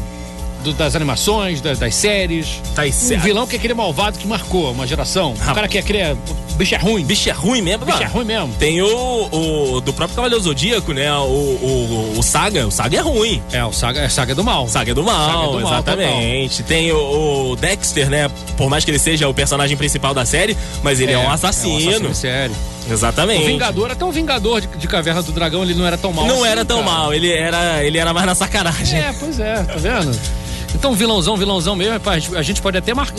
Do- 0.63 0.73
das 0.73 0.95
animações, 0.95 1.61
das, 1.61 1.77
das 1.77 1.93
séries. 1.93 2.59
Tá 2.73 2.83
Um 2.85 3.19
vilão 3.19 3.45
que 3.45 3.55
é 3.55 3.59
aquele 3.59 3.75
malvado 3.75 4.17
que 4.17 4.27
marcou 4.27 4.71
uma 4.71 4.87
geração. 4.87 5.33
O 5.33 5.53
cara 5.53 5.67
que 5.67 5.77
é 5.77 5.81
aquele. 5.81 5.99
é- 5.99 6.15
bicho 6.57 6.73
é 6.73 6.77
ruim. 6.79 7.05
Bicho 7.05 7.29
é 7.29 7.33
ruim 7.33 7.61
mesmo? 7.61 7.85
Bicho 7.85 8.01
é 8.01 8.05
ruim 8.07 8.25
mesmo. 8.25 8.51
Tem 8.57 8.81
o, 8.81 9.29
o 9.75 9.81
do 9.81 9.93
próprio 9.93 10.15
Cavaleiro 10.15 10.43
Zodíaco, 10.43 10.91
né? 10.91 11.13
O, 11.13 11.23
o, 11.25 12.13
o 12.17 12.23
Saga. 12.23 12.65
O 12.65 12.71
Saga 12.71 12.97
é 12.97 13.01
ruim. 13.01 13.43
É, 13.51 13.63
o 13.63 13.71
Saga, 13.71 13.99
é 14.01 14.09
Saga 14.09 14.33
do 14.33 14.43
Mal. 14.43 14.67
Saga 14.67 14.89
é 14.89 14.93
do 14.95 15.03
mal, 15.03 15.29
Saga 15.29 15.43
é 15.43 15.45
do 15.51 15.59
mal, 15.61 15.73
exatamente. 15.73 16.63
Tem 16.63 16.91
o, 16.91 17.51
o 17.51 17.55
Dexter, 17.55 18.09
né? 18.09 18.31
Por 18.57 18.67
mais 18.67 18.83
que 18.83 18.89
ele 18.89 18.97
seja 18.99 19.27
o 19.29 19.33
personagem 19.35 19.77
principal 19.77 20.15
da 20.15 20.25
série, 20.25 20.57
mas 20.81 20.99
ele 20.99 21.11
é, 21.11 21.17
um 21.19 21.29
assassino. 21.29 21.73
É 21.73 21.73
um 21.73 21.89
assassino 21.89 22.09
em 22.09 22.13
série. 22.15 22.53
Exatamente. 22.89 23.43
O 23.43 23.47
Vingador, 23.47 23.91
até 23.91 24.05
o 24.05 24.11
Vingador 24.11 24.61
de, 24.61 24.67
de 24.67 24.87
Caverna 24.87 25.21
do 25.21 25.31
Dragão, 25.31 25.63
ele 25.63 25.73
não 25.73 25.85
era 25.85 25.97
tão 25.97 26.13
mal 26.13 26.27
Não 26.27 26.43
assim, 26.43 26.47
era 26.51 26.65
tão 26.65 26.83
cara. 26.83 26.91
mal, 26.91 27.13
ele 27.13 27.31
era, 27.31 27.83
ele 27.83 27.97
era 27.97 28.13
mais 28.13 28.25
na 28.25 28.35
sacanagem. 28.35 28.99
É, 28.99 29.13
pois 29.19 29.39
é, 29.39 29.63
tá 29.63 29.75
vendo? 29.75 30.17
Então, 30.73 30.93
vilãozão, 30.93 31.37
vilãozão 31.37 31.75
mesmo, 31.75 31.93
rapaz, 31.93 32.29
a 32.35 32.41
gente 32.41 32.61
pode 32.61 32.77
até 32.77 32.93
mar... 32.93 33.11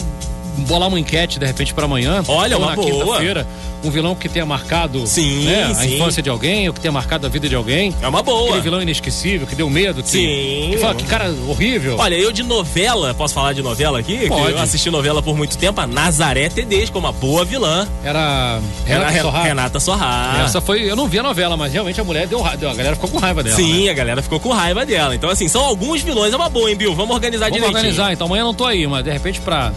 bolar 0.56 0.88
uma 0.88 0.98
enquete, 0.98 1.38
de 1.38 1.46
repente, 1.46 1.72
pra 1.74 1.84
amanhã. 1.84 2.22
Olha, 2.28 2.56
uma 2.58 2.70
na 2.70 2.76
boa. 2.76 2.90
quinta-feira. 2.90 3.46
Um 3.84 3.90
vilão 3.90 4.14
que 4.14 4.28
tenha 4.28 4.44
marcado 4.46 5.06
Sim, 5.06 5.44
né, 5.44 5.64
a 5.70 5.74
sim. 5.74 5.94
infância 5.94 6.20
de 6.22 6.28
alguém, 6.30 6.66
ou 6.66 6.74
que 6.74 6.80
tenha 6.80 6.90
marcado 6.90 7.26
a 7.26 7.30
vida 7.30 7.48
de 7.48 7.54
alguém. 7.54 7.94
É 8.02 8.08
uma 8.08 8.22
boa. 8.22 8.48
Aquele 8.48 8.62
vilão 8.62 8.82
inesquecível, 8.82 9.46
que 9.46 9.54
deu 9.54 9.68
medo, 9.70 10.02
que, 10.02 10.08
Sim. 10.08 10.68
que 10.72 10.78
fala 10.78 10.94
que 10.94 11.04
cara 11.04 11.32
horrível. 11.46 11.96
Olha, 11.98 12.14
eu 12.16 12.32
de 12.32 12.42
novela, 12.42 13.14
posso 13.14 13.34
falar 13.34 13.52
de 13.52 13.62
novela 13.62 14.00
aqui? 14.00 14.18
Que 14.18 14.28
Pode. 14.28 14.52
eu 14.52 14.58
assisti 14.58 14.90
novela 14.90 15.22
por 15.22 15.36
muito 15.36 15.56
tempo, 15.56 15.80
a 15.80 15.86
Nazaré 15.86 16.48
Tedesco, 16.48 16.98
uma 16.98 17.12
boa 17.12 17.44
vilã. 17.44 17.86
Era 18.02 18.60
Era 18.86 18.98
Renata 19.08 19.10
Re- 19.12 19.20
Sorra. 19.20 19.42
Renata 19.42 19.80
Sorra. 19.80 20.42
Essa 20.44 20.60
foi, 20.60 20.90
eu 20.90 20.96
não 20.96 21.06
vi 21.06 21.18
a 21.18 21.22
novela, 21.22 21.56
mas 21.56 21.72
realmente 21.72 22.00
a 22.00 22.04
mulher 22.04 22.26
deu, 22.26 22.44
a 22.44 22.56
galera 22.56 22.94
ficou 22.96 23.10
com 23.10 23.18
raiva 23.18 23.42
dela. 23.42 23.56
Sim, 23.56 23.84
né? 23.84 23.90
a 23.90 23.94
galera 23.94 24.22
ficou 24.22 24.40
com 24.40 24.48
raiva 24.50 24.84
dela. 24.84 25.14
Então, 25.14 25.30
assim, 25.30 25.46
são 25.48 25.62
alguns 25.62 26.02
vilões. 26.02 26.32
É 26.32 26.36
uma 26.36 26.48
boa, 26.48 26.68
hein, 26.70 26.76
Bill? 26.76 26.94
Vamos 26.94 27.14
organizar 27.14 27.46
Vamos 27.46 27.56
direitinho. 27.58 27.76
organizar, 27.78 28.12
então 28.12 28.26
amanhã 28.26 28.40
eu 28.42 28.46
não 28.46 28.54
tô 28.54 28.64
aí, 28.64 28.86
mas 28.86 29.04
de 29.04 29.10
repente 29.12 29.40
pra 29.40 29.72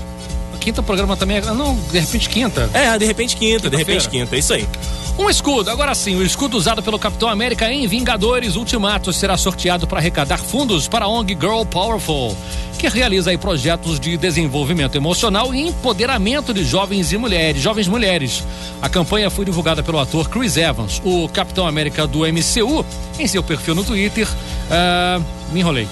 quinta 0.60 0.84
programa 0.84 1.16
também, 1.18 1.38
é- 1.38 1.42
não, 1.42 1.75
de 1.92 2.00
repente 2.00 2.30
quinta. 2.30 2.70
É, 2.74 2.98
de 2.98 3.06
repente 3.06 3.36
quinta, 3.36 3.70
de 3.70 3.78
repente 3.78 4.08
quinta. 4.10 4.36
É 4.36 4.39
isso 4.39 4.54
aí. 4.54 4.68
Um 5.18 5.30
escudo, 5.30 5.70
agora 5.70 5.94
sim, 5.94 6.16
o 6.16 6.24
escudo 6.24 6.56
usado 6.56 6.82
pelo 6.82 6.98
Capitão 6.98 7.28
América 7.28 7.70
em 7.70 7.86
Vingadores 7.88 8.56
Ultimato 8.56 9.12
será 9.12 9.36
sorteado 9.36 9.86
para 9.86 10.00
arrecadar 10.00 10.38
fundos 10.38 10.88
para 10.88 11.06
a 11.06 11.08
ONG 11.10 11.34
Girl 11.38 11.63
Powerful, 11.63 12.38
que 12.78 12.88
realiza 12.88 13.30
aí 13.30 13.38
projetos 13.38 14.00
de 14.00 14.16
desenvolvimento 14.16 14.96
emocional 14.96 15.54
e 15.54 15.68
empoderamento 15.68 16.54
de 16.54 16.63
jovens 16.63 17.12
e 17.12 17.18
mulheres, 17.18 17.62
jovens 17.62 17.89
mulheres. 17.89 18.46
A 18.82 18.88
campanha 18.88 19.30
foi 19.30 19.44
divulgada 19.44 19.84
pelo 19.84 20.00
ator 20.00 20.30
Chris 20.30 20.56
Evans, 20.56 21.01
o 21.04 21.28
Capitão 21.28 21.68
América 21.68 22.08
do 22.08 22.20
MCU, 22.25 22.86
em 23.20 23.28
seu 23.28 23.44
perfil 23.44 23.75
no 23.75 23.84
Twitter. 23.84 24.25
Ah, 24.72 25.20
me 25.51 25.60
enrolei. 25.60 25.86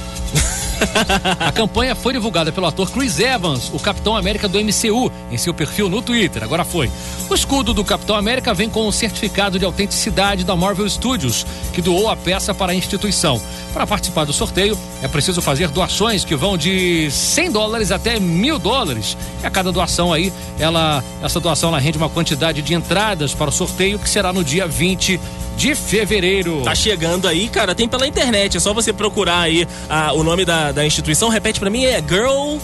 A 1.40 1.52
campanha 1.52 1.96
foi 1.96 2.14
divulgada 2.14 2.52
pelo 2.52 2.68
ator 2.68 2.90
Chris 2.92 3.20
Evans, 3.20 3.72
o 3.74 3.80
Capitão 3.80 4.16
América 4.16 4.48
do 4.48 4.60
MCU, 4.60 5.12
em 5.32 5.38
seu 5.38 5.54
perfil 5.54 5.90
no 5.90 6.02
Twitter. 6.02 6.44
Agora 6.44 6.64
foi. 6.64 6.90
O 7.30 7.36
escudo 7.36 7.74
do 7.74 7.84
Capitão 7.84 8.16
América 8.16 8.54
vem 8.54 8.70
com 8.70 8.88
um 8.88 8.92
certificado 8.92 9.60
de 9.60 9.66
autenticidade 9.66 10.44
da 10.44 10.56
Marvel 10.56 10.90
Studios, 10.90 11.46
que 11.74 11.82
doou 11.82 12.10
a 12.10 12.16
peça 12.16 12.54
para 12.54 12.72
a 12.72 12.76
instituição. 12.76 13.42
Para 13.74 13.86
participar 13.86 14.26
do 14.26 14.34
sorteio, 14.34 14.78
é 15.02 15.08
preciso 15.08 15.42
fazer 15.42 15.70
doações 15.70 16.24
que 16.24 16.36
vão 16.36 16.58
de 16.58 17.10
100 17.12 17.52
dólares 17.52 17.92
até 17.92 18.20
mil 18.20 18.58
dólares. 18.58 19.18
E 19.44 19.46
a 19.46 19.50
cada 19.50 19.72
doação 19.72 20.14
aí, 20.14 20.32
ela, 20.60 21.04
essa 21.22 21.40
doação 21.40 21.70
ela 21.70 21.80
rende 21.80 21.98
uma 21.98 22.10
quantidade 22.10 22.62
de 22.62 22.74
entradas 22.74 23.34
para 23.34 23.50
o 23.50 23.54
sorteio, 23.54 24.00
que 24.00 24.10
será 24.10 24.32
no 24.32 24.44
dia 24.44 24.68
20 24.68 25.20
de 25.58 25.74
fevereiro. 25.74 26.62
Tá 26.62 26.76
chegando 26.76 27.28
aí, 27.28 27.50
cara, 27.50 27.74
tem 27.74 27.88
pela 27.90 28.08
internet. 28.08 28.56
É 28.56 28.60
só 28.60 28.74
você 28.74 28.94
procurar 28.94 29.40
aí 29.40 29.68
ah, 29.90 30.14
o 30.14 30.24
nome 30.24 30.46
da, 30.46 30.72
da 30.72 30.86
instituição. 30.86 31.30
Repete 31.30 31.60
pra 31.60 31.70
mim, 31.70 31.84
é 31.84 32.02
Girl 32.02 32.58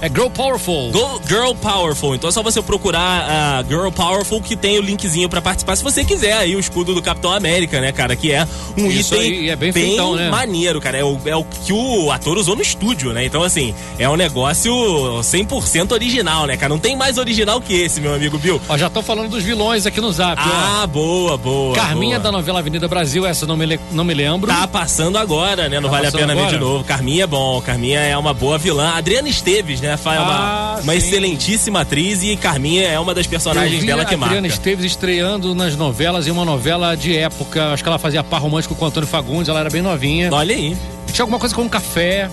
É 0.00 0.08
Girl 0.08 0.28
Powerful. 0.28 0.90
Go- 0.90 1.20
Girl 1.26 1.52
Powerful. 1.54 2.14
Então 2.14 2.28
é 2.28 2.32
só 2.32 2.42
você 2.42 2.60
procurar 2.62 3.26
a 3.28 3.62
Girl 3.62 3.88
Powerful 3.90 4.40
que 4.42 4.54
tem 4.56 4.78
o 4.78 4.82
linkzinho 4.82 5.28
pra 5.28 5.40
participar. 5.40 5.74
Se 5.76 5.82
você 5.82 6.04
quiser 6.04 6.34
aí 6.34 6.54
o 6.54 6.60
escudo 6.60 6.94
do 6.94 7.00
Capitão 7.02 7.32
América, 7.32 7.80
né, 7.80 7.92
cara? 7.92 8.14
Que 8.14 8.32
é 8.32 8.46
um 8.76 8.86
Isso 8.90 9.14
item 9.14 9.48
é 9.50 9.56
bem 9.56 9.72
feitão, 9.72 10.14
né? 10.14 10.28
maneiro, 10.30 10.80
cara. 10.80 10.98
É 10.98 11.04
o, 11.04 11.18
é 11.24 11.34
o 11.34 11.44
que 11.44 11.72
o 11.72 12.10
ator 12.10 12.36
usou 12.36 12.54
no 12.54 12.62
estúdio, 12.62 13.12
né? 13.12 13.24
Então, 13.24 13.42
assim, 13.42 13.74
é 13.98 14.08
um 14.08 14.16
negócio 14.16 14.72
100% 15.22 15.92
original, 15.92 16.46
né, 16.46 16.56
cara? 16.56 16.68
Não 16.68 16.78
tem 16.78 16.94
mais 16.96 17.18
original 17.18 17.60
que 17.60 17.74
esse, 17.74 18.00
meu 18.00 18.14
amigo 18.14 18.38
Bill. 18.38 18.60
Ó, 18.68 18.76
já 18.76 18.86
estão 18.88 19.02
falando 19.02 19.30
dos 19.30 19.42
vilões 19.42 19.86
aqui 19.86 20.00
no 20.00 20.12
zap, 20.12 20.40
ó. 20.40 20.82
Ah, 20.82 20.86
boa, 20.86 21.36
boa. 21.36 21.74
Carminha 21.74 22.18
boa. 22.18 22.24
da 22.24 22.32
novela 22.32 22.58
Avenida 22.58 22.86
Brasil, 22.86 23.24
essa 23.26 23.46
não 23.46 23.56
me, 23.56 23.78
não 23.92 24.04
me 24.04 24.14
lembro. 24.14 24.46
Tá 24.50 24.66
passando 24.68 25.16
agora, 25.16 25.68
né? 25.68 25.80
Não 25.80 25.88
Tá 25.88 25.96
vale 25.96 26.06
a 26.08 26.12
pena 26.12 26.34
ver 26.34 26.40
agora? 26.40 26.52
de 26.54 26.58
novo. 26.60 26.84
Carminha 26.84 27.24
é 27.24 27.26
bom. 27.26 27.60
Carminha 27.62 28.00
é 28.00 28.16
uma 28.16 28.34
boa 28.34 28.58
vilã. 28.58 28.90
Adriana 28.94 29.28
Esteves, 29.28 29.80
né? 29.80 29.85
Né? 29.86 29.96
Faz 29.96 30.20
uma, 30.20 30.32
Ah, 30.32 30.80
uma 30.82 30.92
sim. 30.92 30.98
excelentíssima 30.98 31.80
atriz 31.80 32.22
e 32.22 32.36
Carminha 32.36 32.88
é 32.88 32.98
uma 32.98 33.14
das 33.14 33.26
personagens 33.26 33.84
dela 33.84 34.02
a 34.02 34.04
que 34.04 34.14
Adriana 34.14 34.34
marca. 34.40 34.46
Esteves 34.48 34.84
estreando 34.84 35.54
nas 35.54 35.76
novelas, 35.76 36.26
em 36.26 36.30
uma 36.30 36.44
novela 36.44 36.94
de 36.96 37.16
época. 37.16 37.72
Acho 37.72 37.82
que 37.82 37.88
ela 37.88 37.98
fazia 37.98 38.22
par 38.24 38.40
romântico 38.40 38.74
com 38.74 38.84
o 38.84 38.88
Antônio 38.88 39.08
Fagundes, 39.08 39.48
ela 39.48 39.60
era 39.60 39.70
bem 39.70 39.82
novinha. 39.82 40.28
Olha 40.32 40.54
aí. 40.54 40.76
Tinha 41.12 41.22
alguma 41.22 41.38
coisa 41.38 41.54
com 41.54 41.62
um 41.62 41.68
café. 41.68 42.28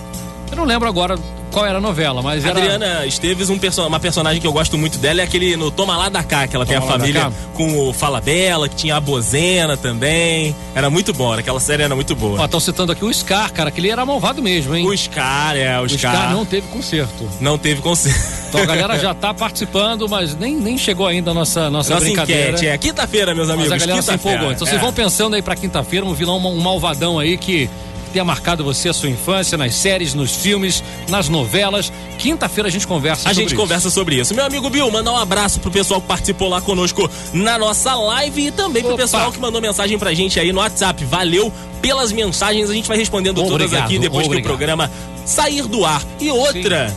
Eu 0.50 0.56
não 0.56 0.64
lembro 0.64 0.88
agora 0.88 1.16
qual 1.54 1.64
era 1.64 1.78
a 1.78 1.80
novela, 1.80 2.20
mas 2.20 2.44
era. 2.44 2.58
Adriana 2.58 3.06
Esteves, 3.06 3.48
um 3.48 3.56
perso 3.58 3.86
uma 3.86 4.00
personagem 4.00 4.40
que 4.40 4.46
eu 4.46 4.52
gosto 4.52 4.76
muito 4.76 4.98
dela 4.98 5.20
é 5.20 5.24
aquele 5.24 5.56
no 5.56 5.70
Toma 5.70 5.96
Lá 5.96 6.08
da 6.08 6.22
Cá, 6.24 6.48
que 6.48 6.56
ela 6.56 6.66
tem 6.66 6.76
a 6.76 6.80
Toma 6.80 6.92
Lá 6.92 6.98
da 6.98 7.04
família 7.04 7.32
com 7.54 7.88
o 7.88 7.92
Fala 7.92 8.20
Bela, 8.20 8.68
que 8.68 8.74
tinha 8.74 8.96
a 8.96 9.00
Bozena 9.00 9.76
também. 9.76 10.54
Era 10.74 10.90
muito 10.90 11.12
bom, 11.12 11.32
aquela 11.32 11.60
série 11.60 11.84
era 11.84 11.94
muito 11.94 12.14
boa. 12.16 12.40
Ó, 12.40 12.44
estão 12.44 12.58
citando 12.58 12.90
aqui 12.90 13.04
o 13.04 13.14
Scar, 13.14 13.52
cara, 13.52 13.70
que 13.70 13.80
ele 13.80 13.88
era 13.88 14.04
malvado 14.04 14.42
mesmo, 14.42 14.74
hein? 14.74 14.84
O 14.84 14.96
Scar, 14.96 15.56
é, 15.56 15.78
o 15.80 15.84
o 15.84 15.88
Scar, 15.88 16.12
Scar 16.14 16.32
não 16.32 16.44
teve 16.44 16.66
conserto. 16.68 17.28
não 17.40 17.56
teve 17.56 17.80
conselho. 17.80 18.14
Então 18.48 18.62
a 18.62 18.66
galera 18.66 18.98
já 18.98 19.12
tá 19.14 19.32
participando, 19.34 20.08
mas 20.08 20.36
nem, 20.36 20.54
nem 20.56 20.76
chegou 20.76 21.06
ainda 21.06 21.30
a 21.30 21.34
nossa, 21.34 21.70
nossa, 21.70 21.94
Nossa 21.94 22.04
brincadeira. 22.04 22.48
enquete 22.50 22.66
é 22.66 22.78
quinta-feira, 22.78 23.34
meus 23.34 23.48
Mas 23.48 23.56
amigos. 23.58 23.72
a 23.72 23.76
galera 23.86 24.02
se 24.02 24.12
empolgou. 24.14 24.52
Então 24.52 24.66
vocês 24.66 24.78
É. 24.78 24.80
vão 24.80 24.92
pensando 24.92 25.34
aí 25.34 25.42
pra 25.42 25.54
quinta-feira, 25.56 26.04
um 26.06 26.14
vilão, 26.14 26.36
um 26.38 26.60
malvadão 26.60 27.18
aí 27.18 27.36
que 27.36 27.68
tenha 28.14 28.24
marcado 28.24 28.62
você 28.62 28.88
a 28.88 28.92
sua 28.92 29.10
infância, 29.10 29.58
nas 29.58 29.74
séries, 29.74 30.14
nos 30.14 30.34
filmes, 30.36 30.82
nas 31.08 31.28
novelas. 31.28 31.92
Quinta-feira 32.16 32.68
a 32.68 32.70
gente 32.70 32.86
conversa 32.86 33.22
A 33.28 33.32
sobre 33.32 33.42
gente 33.42 33.52
isso. 33.52 33.60
conversa 33.60 33.90
sobre 33.90 34.20
isso. 34.20 34.32
Meu 34.34 34.44
amigo 34.46 34.70
Bill, 34.70 34.88
mandar 34.90 35.12
um 35.12 35.16
abraço 35.16 35.58
pro 35.58 35.70
pessoal 35.70 36.00
que 36.00 36.06
participou 36.06 36.48
lá 36.48 36.60
conosco 36.60 37.10
na 37.32 37.58
nossa 37.58 37.92
live 37.94 38.46
e 38.46 38.50
também 38.52 38.82
pro 38.82 38.92
Opa. 38.94 39.02
pessoal 39.02 39.32
que 39.32 39.38
mandou 39.40 39.60
mensagem 39.60 39.98
pra 39.98 40.14
gente 40.14 40.38
aí 40.38 40.52
no 40.52 40.60
WhatsApp. 40.60 41.04
Valeu 41.04 41.52
pelas 41.82 42.12
mensagens, 42.12 42.70
a 42.70 42.72
gente 42.72 42.86
vai 42.88 42.96
respondendo 42.96 43.36
todas 43.42 43.52
Obrigado, 43.66 43.84
aqui 43.84 43.98
depois 43.98 44.22
que 44.22 44.28
obrigado. 44.28 44.44
o 44.46 44.56
programa 44.56 44.90
sair 45.26 45.62
do 45.66 45.84
ar. 45.84 46.00
E 46.20 46.30
outra. 46.30 46.94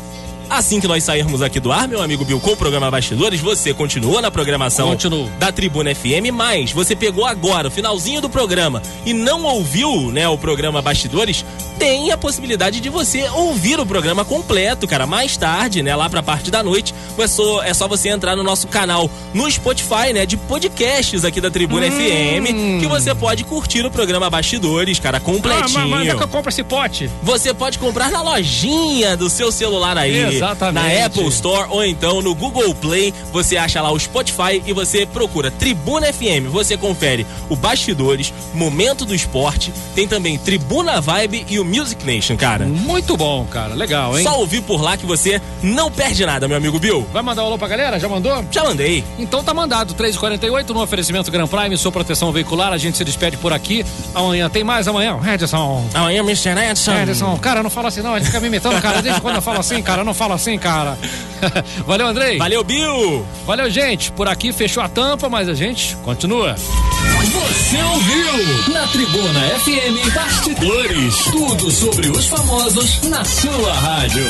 Assim 0.50 0.80
que 0.80 0.88
nós 0.88 1.04
sairmos 1.04 1.42
aqui 1.42 1.60
do 1.60 1.74
ar, 1.74 1.90
meu 1.90 2.02
amigo 2.02 2.24
Bill, 2.24 2.40
com 2.40 2.52
o 2.52 2.58
programa 2.58 2.90
Bastidores, 2.90 3.42
você 3.42 3.74
continua 3.74 4.22
na 4.22 4.32
programação 4.32 4.90
Continuo. 4.90 5.30
da 5.38 5.52
Tribuna 5.52 5.94
FM, 5.94 6.32
mas 6.34 6.72
você 6.72 6.96
pegou 6.96 7.26
agora 7.26 7.68
o 7.68 7.72
finalzinho 7.72 8.22
do 8.22 8.30
programa 8.30 8.82
e 9.06 9.12
não 9.12 9.44
ouviu, 9.44 10.10
né, 10.10 10.28
o 10.30 10.38
programa 10.38 10.82
Bastidores, 10.82 11.44
tem 11.78 12.12
a 12.12 12.18
possibilidade 12.18 12.80
de 12.80 12.90
você 12.90 13.28
ouvir 13.30 13.80
o 13.80 13.86
programa 13.86 14.26
completo, 14.26 14.88
cara, 14.88 15.06
mais 15.06 15.38
tarde, 15.38 15.82
né, 15.84 15.96
lá 15.96 16.10
pra 16.10 16.24
parte 16.24 16.50
da 16.50 16.64
noite. 16.64 16.94
É 17.18 17.28
só, 17.28 17.64
é 17.64 17.74
só 17.74 17.88
você 17.88 18.10
entrar 18.10 18.36
no 18.36 18.44
nosso 18.44 18.68
canal 18.68 19.10
no 19.34 19.50
Spotify, 19.50 20.14
né, 20.14 20.26
de 20.26 20.38
podcasts 20.38 21.24
aqui 21.24 21.40
da 21.42 21.50
Tribuna 21.52 21.88
Hum. 21.88 21.92
FM, 21.92 22.80
que 22.82 22.88
você 22.88 23.14
pode 23.14 23.44
curtir 23.44 23.86
o 23.86 23.92
programa 23.92 24.30
Bastidores, 24.30 25.00
cara, 25.00 25.18
Ah, 25.18 25.22
completinho. 25.22 25.80
mas, 25.80 25.90
mas 25.90 26.08
é 26.10 26.16
que 26.16 26.24
eu 26.24 26.28
compro 26.28 26.50
esse 26.50 26.64
pote? 26.64 27.10
Você 27.24 27.54
pode 27.54 27.78
comprar 27.80 28.10
na 28.12 28.22
lojinha 28.22 29.16
do 29.16 29.30
seu 29.30 29.52
celular 29.52 29.98
aí. 29.98 30.36
Exatamente. 30.36 30.74
Na 31.00 31.06
Apple 31.06 31.28
Store 31.28 31.68
ou 31.70 31.84
então 31.84 32.22
no 32.22 32.34
Google 32.36 32.74
Play. 32.76 33.14
Você 33.32 33.58
acha 33.58 33.82
lá 33.82 33.92
o 33.92 34.00
Spotify 34.00 34.62
e 34.66 34.74
você 34.74 35.06
procura 35.06 35.52
Tribuna 35.52 36.12
FM. 36.12 36.48
Você 36.52 36.76
confere 36.78 37.26
o 37.50 37.56
Bastidores, 37.56 38.34
Momento 38.54 39.06
do 39.06 39.14
Esporte. 39.16 39.72
Tem 39.96 40.08
também 40.08 40.38
Tribuna 40.38 41.00
Vibe 41.02 41.46
e 41.50 41.60
o 41.60 41.66
Music 41.68 42.04
Nation, 42.06 42.36
cara. 42.38 42.66
Muito 42.66 43.16
bom, 43.18 43.46
cara. 43.46 43.76
Legal, 43.76 44.18
hein? 44.18 44.24
Só 44.24 44.40
ouvir 44.40 44.62
por 44.62 44.82
lá 44.82 44.98
que 44.98 45.06
você 45.06 45.42
não 45.62 45.92
perde 45.92 46.26
nada, 46.26 46.48
meu 46.48 46.58
amigo 46.58 46.80
Bill. 46.80 47.08
Vai 47.14 47.22
mandar 47.22 47.44
um 47.44 47.48
alô 47.48 47.58
pra 47.58 47.68
galera? 47.68 48.00
Já 48.00 48.08
mandou? 48.08 48.44
Já 48.52 48.64
mandei. 48.64 49.04
Então 49.20 49.44
tá 49.44 49.54
mandado, 49.54 49.94
3h48 49.94 50.70
no 50.70 50.82
oferecimento 50.82 51.30
Gran 51.32 51.48
Prime, 51.48 51.78
sua 51.78 51.92
proteção 51.92 52.32
veicular. 52.32 52.74
A 52.74 52.78
gente 52.78 52.98
se 52.98 53.04
despede 53.04 53.38
por 53.38 53.54
aqui. 53.54 53.86
Amanhã 54.16 54.50
tem 54.50 54.64
mais 54.64 54.88
amanhã. 54.88 55.20
Edson. 55.34 55.86
Amanhã, 55.94 56.22
Mr. 56.22 56.50
Edson. 56.58 56.94
Edson, 56.94 57.38
cara, 57.38 57.62
não 57.62 57.70
fala 57.70 57.90
assim 57.90 58.02
não, 58.02 58.14
a 58.14 58.20
gente 58.20 58.28
fica 58.28 58.40
me 58.40 58.48
imitando, 58.48 58.82
cara. 58.82 59.02
Desde 59.02 59.22
quando 59.22 59.36
eu 59.36 59.42
falo 59.42 59.60
assim, 59.60 59.82
cara, 59.82 60.04
não 60.04 60.14
fala 60.14 60.36
assim, 60.36 60.58
cara. 60.58 60.98
Valeu, 61.86 62.08
Andrei. 62.08 62.38
Valeu, 62.38 62.64
Bill. 62.64 63.26
Valeu, 63.46 63.70
gente. 63.70 64.12
Por 64.12 64.28
aqui 64.28 64.52
fechou 64.52 64.82
a 64.82 64.90
tampa, 64.90 65.30
mas 65.30 65.50
a 65.50 65.54
gente 65.54 65.96
continua. 65.98 66.56
Você 67.38 67.78
ouviu 67.84 68.74
na 68.74 68.88
Tribuna 68.88 69.40
FM 69.60 70.14
Bastidores. 70.16 71.16
Tudo 71.26 71.70
sobre 71.70 72.10
os 72.10 72.26
famosos 72.26 73.00
na 73.04 73.24
sua 73.24 73.74
rádio. 73.74 74.26